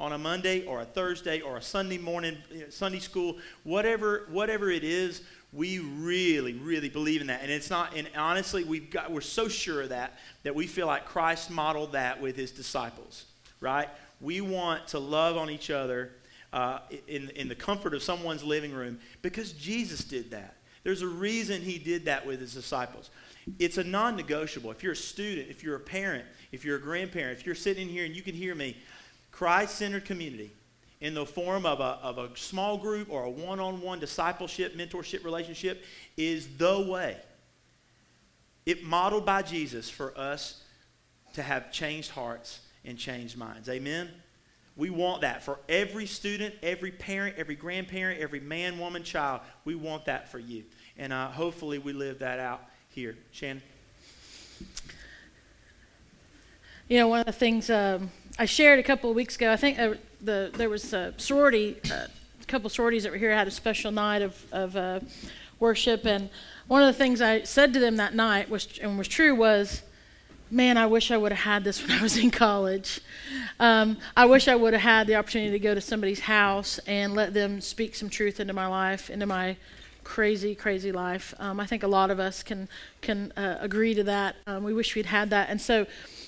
on 0.00 0.14
a 0.14 0.18
Monday 0.18 0.64
or 0.64 0.80
a 0.80 0.84
Thursday 0.86 1.42
or 1.42 1.58
a 1.58 1.62
Sunday 1.62 1.98
morning, 1.98 2.38
Sunday 2.70 3.00
school, 3.00 3.36
whatever, 3.64 4.26
whatever 4.30 4.70
it 4.70 4.82
is, 4.82 5.20
we 5.52 5.78
really, 5.78 6.54
really 6.54 6.88
believe 6.88 7.20
in 7.20 7.26
that. 7.26 7.42
And 7.42 7.50
it's 7.50 7.68
not, 7.68 7.94
and 7.94 8.08
honestly, 8.16 8.64
we've 8.64 8.88
got, 8.88 9.12
we're 9.12 9.20
so 9.20 9.48
sure 9.48 9.82
of 9.82 9.90
that 9.90 10.18
that 10.42 10.54
we 10.54 10.66
feel 10.66 10.86
like 10.86 11.04
Christ 11.04 11.50
modeled 11.50 11.92
that 11.92 12.18
with 12.18 12.34
his 12.34 12.50
disciples, 12.50 13.26
right? 13.60 13.90
We 14.22 14.40
want 14.40 14.88
to 14.88 14.98
love 14.98 15.36
on 15.36 15.50
each 15.50 15.68
other 15.68 16.12
uh, 16.54 16.78
in, 17.06 17.28
in 17.36 17.48
the 17.48 17.54
comfort 17.54 17.92
of 17.92 18.02
someone's 18.02 18.42
living 18.42 18.72
room 18.72 19.00
because 19.20 19.52
Jesus 19.52 20.02
did 20.04 20.30
that. 20.30 20.56
There's 20.84 21.02
a 21.02 21.08
reason 21.08 21.62
he 21.62 21.78
did 21.78 22.06
that 22.06 22.26
with 22.26 22.40
his 22.40 22.54
disciples. 22.54 23.10
It's 23.58 23.78
a 23.78 23.84
non 23.84 24.16
negotiable. 24.16 24.70
If 24.70 24.82
you're 24.82 24.92
a 24.92 24.96
student, 24.96 25.48
if 25.50 25.62
you're 25.62 25.76
a 25.76 25.80
parent, 25.80 26.24
if 26.50 26.64
you're 26.64 26.76
a 26.76 26.80
grandparent, 26.80 27.38
if 27.38 27.46
you're 27.46 27.54
sitting 27.54 27.88
in 27.88 27.92
here 27.92 28.04
and 28.04 28.14
you 28.14 28.22
can 28.22 28.34
hear 28.34 28.54
me, 28.54 28.76
Christ 29.30 29.76
centered 29.76 30.04
community 30.04 30.50
in 31.00 31.14
the 31.14 31.26
form 31.26 31.66
of 31.66 31.80
a, 31.80 31.98
of 32.02 32.18
a 32.18 32.36
small 32.36 32.78
group 32.78 33.08
or 33.10 33.24
a 33.24 33.30
one 33.30 33.58
on 33.58 33.80
one 33.80 33.98
discipleship, 33.98 34.76
mentorship 34.76 35.24
relationship 35.24 35.84
is 36.16 36.56
the 36.58 36.80
way. 36.88 37.16
It 38.66 38.84
modeled 38.84 39.26
by 39.26 39.42
Jesus 39.42 39.90
for 39.90 40.16
us 40.16 40.62
to 41.34 41.42
have 41.42 41.72
changed 41.72 42.10
hearts 42.10 42.60
and 42.84 42.96
changed 42.96 43.36
minds. 43.36 43.68
Amen? 43.68 44.10
We 44.76 44.88
want 44.88 45.20
that 45.20 45.42
for 45.42 45.58
every 45.68 46.06
student, 46.06 46.54
every 46.62 46.90
parent, 46.90 47.36
every 47.36 47.54
grandparent, 47.54 48.20
every 48.20 48.40
man, 48.40 48.78
woman, 48.78 49.02
child. 49.02 49.42
We 49.64 49.74
want 49.74 50.06
that 50.06 50.30
for 50.30 50.38
you. 50.38 50.64
And 50.96 51.12
uh, 51.12 51.28
hopefully 51.28 51.78
we 51.78 51.92
live 51.92 52.20
that 52.20 52.38
out 52.38 52.62
here. 52.88 53.16
Shannon? 53.32 53.62
You 56.88 56.98
know, 56.98 57.08
one 57.08 57.20
of 57.20 57.26
the 57.26 57.32
things 57.32 57.68
um, 57.70 58.10
I 58.38 58.46
shared 58.46 58.78
a 58.78 58.82
couple 58.82 59.10
of 59.10 59.16
weeks 59.16 59.36
ago, 59.36 59.52
I 59.52 59.56
think 59.56 59.78
uh, 59.78 59.94
the, 60.20 60.50
there 60.54 60.70
was 60.70 60.92
a 60.92 61.14
sorority, 61.18 61.78
uh, 61.90 62.06
a 62.40 62.46
couple 62.46 62.68
sororities 62.70 63.02
that 63.02 63.12
were 63.12 63.18
here 63.18 63.34
had 63.34 63.48
a 63.48 63.50
special 63.50 63.92
night 63.92 64.22
of, 64.22 64.46
of 64.52 64.76
uh, 64.76 65.00
worship. 65.60 66.06
And 66.06 66.30
one 66.66 66.82
of 66.82 66.86
the 66.86 66.98
things 66.98 67.20
I 67.20 67.42
said 67.42 67.74
to 67.74 67.80
them 67.80 67.96
that 67.96 68.14
night, 68.14 68.48
was, 68.48 68.78
and 68.80 68.96
was 68.96 69.08
true, 69.08 69.34
was, 69.34 69.82
man, 70.52 70.76
I 70.76 70.84
wish 70.84 71.10
I 71.10 71.16
would 71.16 71.32
have 71.32 71.40
had 71.40 71.64
this 71.64 71.80
when 71.82 71.90
I 71.98 72.02
was 72.02 72.18
in 72.18 72.30
college. 72.30 73.00
Um, 73.58 73.96
I 74.14 74.26
wish 74.26 74.48
I 74.48 74.54
would 74.54 74.74
have 74.74 74.82
had 74.82 75.06
the 75.06 75.16
opportunity 75.16 75.52
to 75.52 75.58
go 75.58 75.74
to 75.74 75.80
somebody's 75.80 76.20
house 76.20 76.78
and 76.86 77.14
let 77.14 77.32
them 77.32 77.60
speak 77.60 77.94
some 77.94 78.10
truth 78.10 78.38
into 78.38 78.52
my 78.52 78.66
life, 78.66 79.08
into 79.08 79.24
my 79.26 79.56
crazy, 80.04 80.54
crazy 80.54 80.92
life. 80.92 81.32
Um, 81.38 81.58
I 81.58 81.66
think 81.66 81.82
a 81.82 81.88
lot 81.88 82.10
of 82.10 82.20
us 82.20 82.42
can 82.42 82.68
can 83.00 83.32
uh, 83.32 83.56
agree 83.60 83.94
to 83.94 84.04
that. 84.04 84.36
Um, 84.46 84.62
we 84.62 84.74
wish 84.74 84.94
we'd 84.94 85.06
had 85.06 85.30
that, 85.30 85.48
and 85.48 85.60
so 85.60 85.86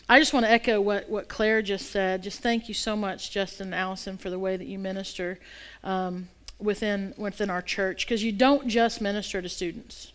I 0.09 0.19
just 0.19 0.33
want 0.33 0.47
to 0.47 0.51
echo 0.51 0.81
what 0.81 1.09
what 1.11 1.29
Claire 1.29 1.61
just 1.61 1.91
said. 1.91 2.23
Just 2.23 2.41
thank 2.41 2.67
you 2.67 2.75
so 2.75 2.97
much, 2.97 3.31
Justin 3.31 3.69
and 3.69 3.75
Allison, 3.75 4.17
for 4.17 4.31
the 4.31 4.39
way 4.39 4.57
that 4.57 4.67
you 4.67 4.79
minister 4.79 5.39
um, 5.83 6.29
within 6.59 7.13
within 7.19 7.51
our 7.51 7.63
church, 7.63 8.07
because 8.07 8.25
you 8.25 8.33
don't 8.33 8.69
just 8.69 9.03
minister 9.03 9.43
to 9.43 9.49
students. 9.51 10.14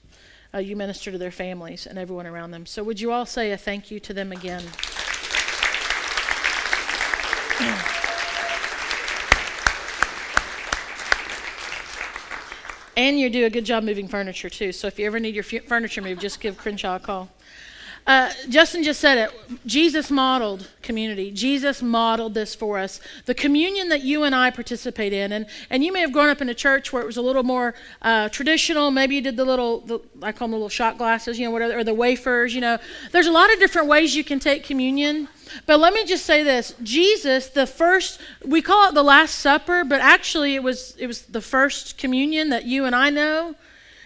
Uh, 0.54 0.58
you 0.58 0.76
minister 0.76 1.12
to 1.12 1.18
their 1.18 1.32
families 1.32 1.86
and 1.86 1.98
everyone 1.98 2.26
around 2.26 2.52
them. 2.52 2.66
So, 2.66 2.84
would 2.84 3.00
you 3.00 3.12
all 3.12 3.26
say 3.26 3.52
a 3.52 3.58
thank 3.58 3.92
you 3.92 4.00
to 4.00 4.14
them 4.14 4.32
again? 4.32 4.64
And 13.00 13.18
you 13.18 13.30
do 13.30 13.46
a 13.46 13.50
good 13.50 13.64
job 13.64 13.86
moving 13.86 14.10
furniture 14.10 14.50
too. 14.50 14.74
So 14.74 14.86
if 14.88 15.00
you 15.00 15.06
ever 15.06 15.22
need 15.22 15.34
your 15.34 15.46
furniture 15.46 16.02
moved, 16.02 16.20
just 16.20 16.42
give 16.42 16.58
Crenshaw 16.58 16.98
a 16.98 17.00
call. 17.00 17.30
Uh, 18.10 18.32
Justin 18.50 18.82
just 18.82 19.00
said 19.00 19.20
it. 19.20 19.60
Jesus 19.68 20.10
modeled 20.10 20.68
community. 20.82 21.30
Jesus 21.30 21.84
modeled 21.84 22.34
this 22.34 22.56
for 22.56 22.80
us. 22.80 23.00
The 23.26 23.36
communion 23.36 23.90
that 23.90 24.02
you 24.02 24.24
and 24.24 24.34
I 24.34 24.50
participate 24.50 25.14
in, 25.14 25.32
and, 25.32 25.46
and 25.70 25.84
you 25.84 25.94
may 25.94 26.00
have 26.00 26.12
grown 26.12 26.28
up 26.28 26.42
in 26.42 26.50
a 26.50 26.56
church 26.56 26.92
where 26.92 27.04
it 27.04 27.06
was 27.06 27.18
a 27.18 27.22
little 27.22 27.44
more 27.44 27.76
uh, 28.02 28.30
traditional. 28.30 28.90
Maybe 28.90 29.14
you 29.14 29.22
did 29.22 29.38
the 29.38 29.46
little, 29.46 29.82
the, 29.82 30.00
I 30.24 30.32
call 30.32 30.48
them 30.48 30.54
the 30.54 30.58
little 30.58 30.70
shot 30.70 30.98
glasses, 30.98 31.38
you 31.38 31.46
know, 31.46 31.52
whatever, 31.52 31.78
or 31.78 31.84
the 31.84 31.94
wafers. 31.94 32.56
You 32.56 32.62
know, 32.62 32.80
there's 33.12 33.28
a 33.28 33.32
lot 33.32 33.54
of 33.54 33.60
different 33.60 33.88
ways 33.88 34.16
you 34.16 34.24
can 34.24 34.40
take 34.40 34.64
communion. 34.64 35.28
But 35.68 35.80
let 35.80 35.94
me 35.94 36.04
just 36.04 36.26
say 36.26 36.42
this 36.42 36.74
Jesus, 36.82 37.50
the 37.50 37.68
first, 37.68 38.20
we 38.44 38.64
call 38.64 38.90
it 38.90 38.96
the 38.96 39.04
Last 39.04 39.36
Supper, 39.36 39.84
but 39.84 40.02
actually 40.02 40.56
it 40.56 40.64
was, 40.64 40.96
it 40.98 41.06
was 41.06 41.28
the 41.28 41.42
first 41.42 42.00
communion 42.00 42.50
that 42.50 42.66
you 42.66 42.86
and 42.86 42.96
I 42.96 43.12
know. 43.12 43.54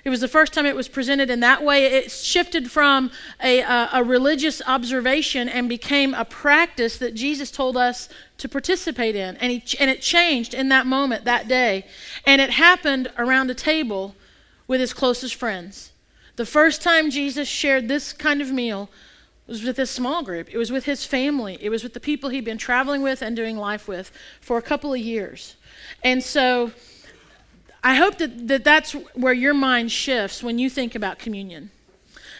It 0.03 0.09
was 0.09 0.19
the 0.19 0.27
first 0.27 0.51
time 0.51 0.65
it 0.65 0.75
was 0.75 0.89
presented 0.89 1.29
in 1.29 1.39
that 1.39 1.63
way. 1.63 1.85
It 1.85 2.11
shifted 2.11 2.69
from 2.69 3.09
a, 3.41 3.61
a, 3.61 3.89
a 3.93 4.03
religious 4.03 4.61
observation 4.67 5.47
and 5.47 5.69
became 5.69 6.13
a 6.13 6.25
practice 6.25 6.97
that 6.97 7.13
Jesus 7.13 7.49
told 7.51 7.77
us 7.77 8.09
to 8.39 8.49
participate 8.49 9.15
in. 9.15 9.37
And, 9.37 9.51
he, 9.51 9.77
and 9.79 9.89
it 9.89 10.01
changed 10.01 10.53
in 10.53 10.67
that 10.69 10.85
moment, 10.85 11.23
that 11.23 11.47
day. 11.47 11.85
And 12.25 12.41
it 12.41 12.49
happened 12.49 13.11
around 13.17 13.49
a 13.49 13.55
table 13.55 14.15
with 14.67 14.81
his 14.81 14.93
closest 14.93 15.35
friends. 15.35 15.91
The 16.35 16.45
first 16.45 16.81
time 16.81 17.09
Jesus 17.09 17.47
shared 17.47 17.87
this 17.87 18.11
kind 18.11 18.41
of 18.41 18.51
meal 18.51 18.89
was 19.47 19.63
with 19.63 19.77
his 19.77 19.89
small 19.89 20.21
group. 20.23 20.49
It 20.51 20.57
was 20.57 20.71
with 20.71 20.83
his 20.83 21.05
family. 21.05 21.57
It 21.61 21.69
was 21.69 21.83
with 21.83 21.93
the 21.93 21.99
people 21.99 22.29
he'd 22.29 22.45
been 22.45 22.57
traveling 22.57 23.03
with 23.03 23.21
and 23.21 23.35
doing 23.35 23.55
life 23.55 23.87
with 23.87 24.11
for 24.41 24.57
a 24.57 24.61
couple 24.61 24.93
of 24.93 24.99
years. 24.99 25.55
And 26.03 26.21
so 26.21 26.71
I 27.83 27.95
hope 27.95 28.17
that, 28.19 28.47
that 28.47 28.63
that's 28.63 28.93
where 28.93 29.33
your 29.33 29.53
mind 29.53 29.91
shifts 29.91 30.41
when 30.41 30.57
you 30.57 30.69
think 30.69 30.95
about 30.95 31.19
communion. 31.19 31.69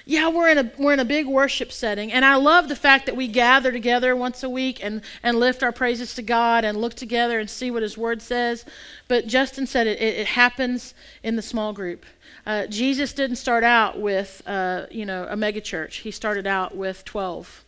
Yeah, 0.06 0.30
we're 0.30 0.50
in 0.50 0.58
a 0.58 0.72
we're 0.78 0.94
in 0.94 1.00
a 1.00 1.06
big 1.06 1.28
worship 1.28 1.72
setting, 1.72 2.12
and 2.12 2.26
I 2.26 2.36
love 2.36 2.68
the 2.68 2.76
fact 2.76 3.06
that 3.06 3.16
we 3.16 3.30
gather 3.30 3.72
together 3.72 4.16
once 4.16 4.44
a 4.44 4.50
week 4.50 4.84
and 4.84 5.02
and 5.22 5.40
lift 5.40 5.64
our 5.64 5.72
praises 5.72 6.14
to 6.16 6.22
God 6.22 6.66
and 6.66 6.78
look 6.78 6.94
together 6.94 7.40
and 7.40 7.50
see 7.50 7.72
what 7.72 7.84
His 7.84 7.98
Word 7.98 8.22
says. 8.22 8.66
But 9.08 9.28
Justin 9.28 9.66
said 9.66 9.88
it 9.88 10.02
it, 10.02 10.18
it 10.20 10.28
happens 10.28 10.94
in 11.24 11.38
the 11.38 11.42
small 11.42 11.72
group. 11.72 12.06
Uh, 12.46 12.68
Jesus 12.68 13.14
didn't 13.14 13.38
start 13.38 13.64
out 13.64 13.98
with, 13.98 14.42
uh, 14.46 14.88
you 14.92 15.06
know, 15.06 15.24
a 15.30 15.36
megachurch. 15.36 16.02
He 16.02 16.12
started 16.12 16.46
out 16.46 16.76
with 16.76 17.06
12, 17.06 17.64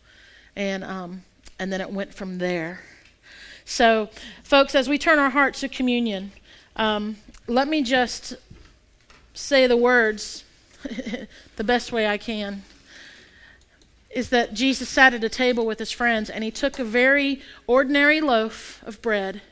and 0.54 0.84
um, 0.84 1.22
and 1.58 1.72
then 1.72 1.80
it 1.80 1.90
went 1.90 2.12
from 2.12 2.36
there. 2.36 2.80
So, 3.64 4.10
folks, 4.42 4.74
as 4.74 4.90
we 4.90 4.98
turn 4.98 5.18
our 5.18 5.30
hearts 5.30 5.60
to 5.60 5.68
communion, 5.68 6.32
um, 6.76 7.16
let 7.46 7.68
me 7.68 7.82
just 7.82 8.34
say 9.34 9.66
the 9.66 9.76
words 9.76 10.44
the 11.56 11.64
best 11.64 11.92
way 11.92 12.06
I 12.06 12.18
can. 12.18 12.62
Is 14.10 14.30
that 14.30 14.54
Jesus 14.54 14.88
sat 14.88 15.14
at 15.14 15.22
a 15.22 15.28
table 15.28 15.66
with 15.66 15.78
his 15.78 15.92
friends 15.92 16.30
and 16.30 16.42
he 16.42 16.50
took 16.50 16.78
a 16.78 16.84
very 16.84 17.42
ordinary 17.66 18.20
loaf 18.20 18.82
of 18.84 19.02
bread, 19.02 19.42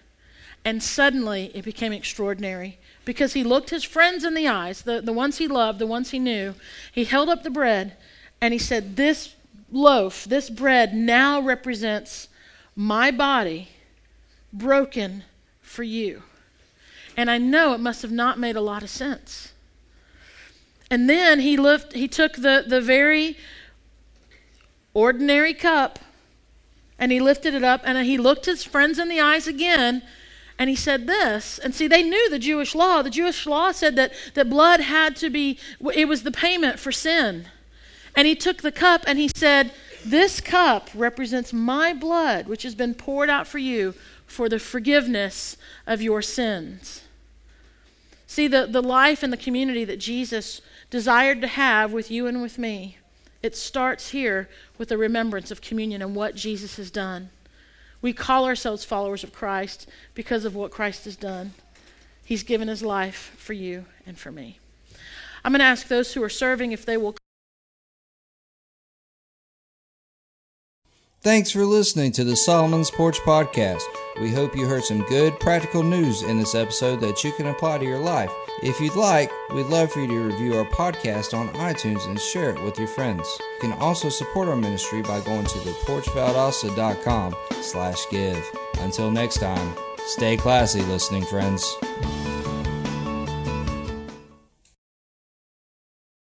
and 0.64 0.82
suddenly 0.82 1.50
it 1.54 1.64
became 1.64 1.92
extraordinary 1.92 2.78
because 3.04 3.34
he 3.34 3.44
looked 3.44 3.70
his 3.70 3.84
friends 3.84 4.24
in 4.24 4.34
the 4.34 4.48
eyes, 4.48 4.82
the, 4.82 5.02
the 5.02 5.12
ones 5.12 5.36
he 5.36 5.46
loved, 5.46 5.78
the 5.78 5.86
ones 5.86 6.10
he 6.10 6.18
knew. 6.18 6.54
He 6.90 7.04
held 7.04 7.28
up 7.28 7.42
the 7.42 7.50
bread 7.50 7.96
and 8.40 8.54
he 8.54 8.58
said, 8.58 8.96
This 8.96 9.34
loaf, 9.70 10.24
this 10.24 10.48
bread 10.48 10.94
now 10.94 11.40
represents 11.40 12.28
my 12.74 13.10
body 13.10 13.68
broken 14.52 15.24
for 15.60 15.82
you. 15.82 16.22
And 17.16 17.30
I 17.30 17.38
know 17.38 17.74
it 17.74 17.80
must 17.80 18.02
have 18.02 18.12
not 18.12 18.38
made 18.38 18.56
a 18.56 18.60
lot 18.60 18.82
of 18.82 18.90
sense. 18.90 19.52
And 20.90 21.08
then 21.08 21.40
he, 21.40 21.56
lift, 21.56 21.92
he 21.92 22.08
took 22.08 22.34
the, 22.34 22.64
the 22.66 22.80
very 22.80 23.36
ordinary 24.92 25.54
cup 25.54 25.98
and 26.98 27.10
he 27.10 27.20
lifted 27.20 27.54
it 27.54 27.64
up 27.64 27.82
and 27.84 27.98
he 28.06 28.18
looked 28.18 28.46
his 28.46 28.64
friends 28.64 28.98
in 28.98 29.08
the 29.08 29.20
eyes 29.20 29.46
again 29.46 30.02
and 30.58 30.70
he 30.70 30.76
said 30.76 31.06
this, 31.06 31.58
and 31.58 31.74
see, 31.74 31.88
they 31.88 32.04
knew 32.04 32.30
the 32.30 32.38
Jewish 32.38 32.74
law. 32.76 33.02
The 33.02 33.10
Jewish 33.10 33.44
law 33.44 33.72
said 33.72 33.96
that, 33.96 34.12
that 34.34 34.48
blood 34.48 34.80
had 34.80 35.16
to 35.16 35.28
be, 35.28 35.58
it 35.94 36.06
was 36.06 36.22
the 36.22 36.30
payment 36.30 36.78
for 36.78 36.92
sin. 36.92 37.46
And 38.14 38.28
he 38.28 38.36
took 38.36 38.62
the 38.62 38.70
cup 38.70 39.02
and 39.06 39.18
he 39.18 39.28
said, 39.34 39.72
This 40.04 40.40
cup 40.40 40.90
represents 40.94 41.52
my 41.52 41.92
blood, 41.92 42.46
which 42.46 42.62
has 42.62 42.76
been 42.76 42.94
poured 42.94 43.28
out 43.28 43.48
for 43.48 43.58
you 43.58 43.94
for 44.26 44.48
the 44.48 44.60
forgiveness 44.60 45.56
of 45.86 46.00
your 46.00 46.22
sins. 46.22 47.02
See, 48.34 48.48
the, 48.48 48.66
the 48.66 48.82
life 48.82 49.22
and 49.22 49.32
the 49.32 49.36
community 49.36 49.84
that 49.84 50.00
Jesus 50.00 50.60
desired 50.90 51.40
to 51.42 51.46
have 51.46 51.92
with 51.92 52.10
you 52.10 52.26
and 52.26 52.42
with 52.42 52.58
me, 52.58 52.98
it 53.44 53.54
starts 53.54 54.10
here 54.10 54.48
with 54.76 54.88
the 54.88 54.98
remembrance 54.98 55.52
of 55.52 55.60
communion 55.60 56.02
and 56.02 56.16
what 56.16 56.34
Jesus 56.34 56.74
has 56.74 56.90
done. 56.90 57.30
We 58.02 58.12
call 58.12 58.44
ourselves 58.44 58.84
followers 58.84 59.22
of 59.22 59.32
Christ 59.32 59.88
because 60.14 60.44
of 60.44 60.56
what 60.56 60.72
Christ 60.72 61.04
has 61.04 61.14
done. 61.14 61.52
He's 62.24 62.42
given 62.42 62.66
his 62.66 62.82
life 62.82 63.32
for 63.36 63.52
you 63.52 63.84
and 64.04 64.18
for 64.18 64.32
me. 64.32 64.58
I'm 65.44 65.52
going 65.52 65.60
to 65.60 65.66
ask 65.66 65.86
those 65.86 66.14
who 66.14 66.22
are 66.24 66.28
serving 66.28 66.72
if 66.72 66.84
they 66.84 66.96
will. 66.96 67.14
Thanks 71.24 71.50
for 71.50 71.64
listening 71.64 72.12
to 72.12 72.24
the 72.24 72.36
Solomon's 72.36 72.90
Porch 72.90 73.18
Podcast. 73.20 73.80
We 74.20 74.30
hope 74.30 74.54
you 74.54 74.66
heard 74.66 74.84
some 74.84 75.00
good, 75.06 75.40
practical 75.40 75.82
news 75.82 76.22
in 76.22 76.38
this 76.38 76.54
episode 76.54 77.00
that 77.00 77.24
you 77.24 77.32
can 77.32 77.46
apply 77.46 77.78
to 77.78 77.84
your 77.86 77.98
life. 77.98 78.30
If 78.62 78.78
you'd 78.78 78.94
like, 78.94 79.32
we'd 79.54 79.64
love 79.64 79.90
for 79.90 80.00
you 80.00 80.06
to 80.06 80.20
review 80.20 80.54
our 80.54 80.66
podcast 80.66 81.32
on 81.32 81.48
iTunes 81.54 82.06
and 82.06 82.20
share 82.20 82.50
it 82.50 82.62
with 82.62 82.78
your 82.78 82.88
friends. 82.88 83.26
You 83.40 83.70
can 83.70 83.72
also 83.80 84.10
support 84.10 84.48
our 84.48 84.56
ministry 84.56 85.00
by 85.00 85.22
going 85.22 85.46
to 85.46 85.58
theporchvaldosta.com 85.60 87.34
slash 87.62 88.04
give. 88.10 88.44
Until 88.80 89.10
next 89.10 89.38
time, 89.38 89.74
stay 90.08 90.36
classy, 90.36 90.82
listening 90.82 91.24
friends. 91.24 91.74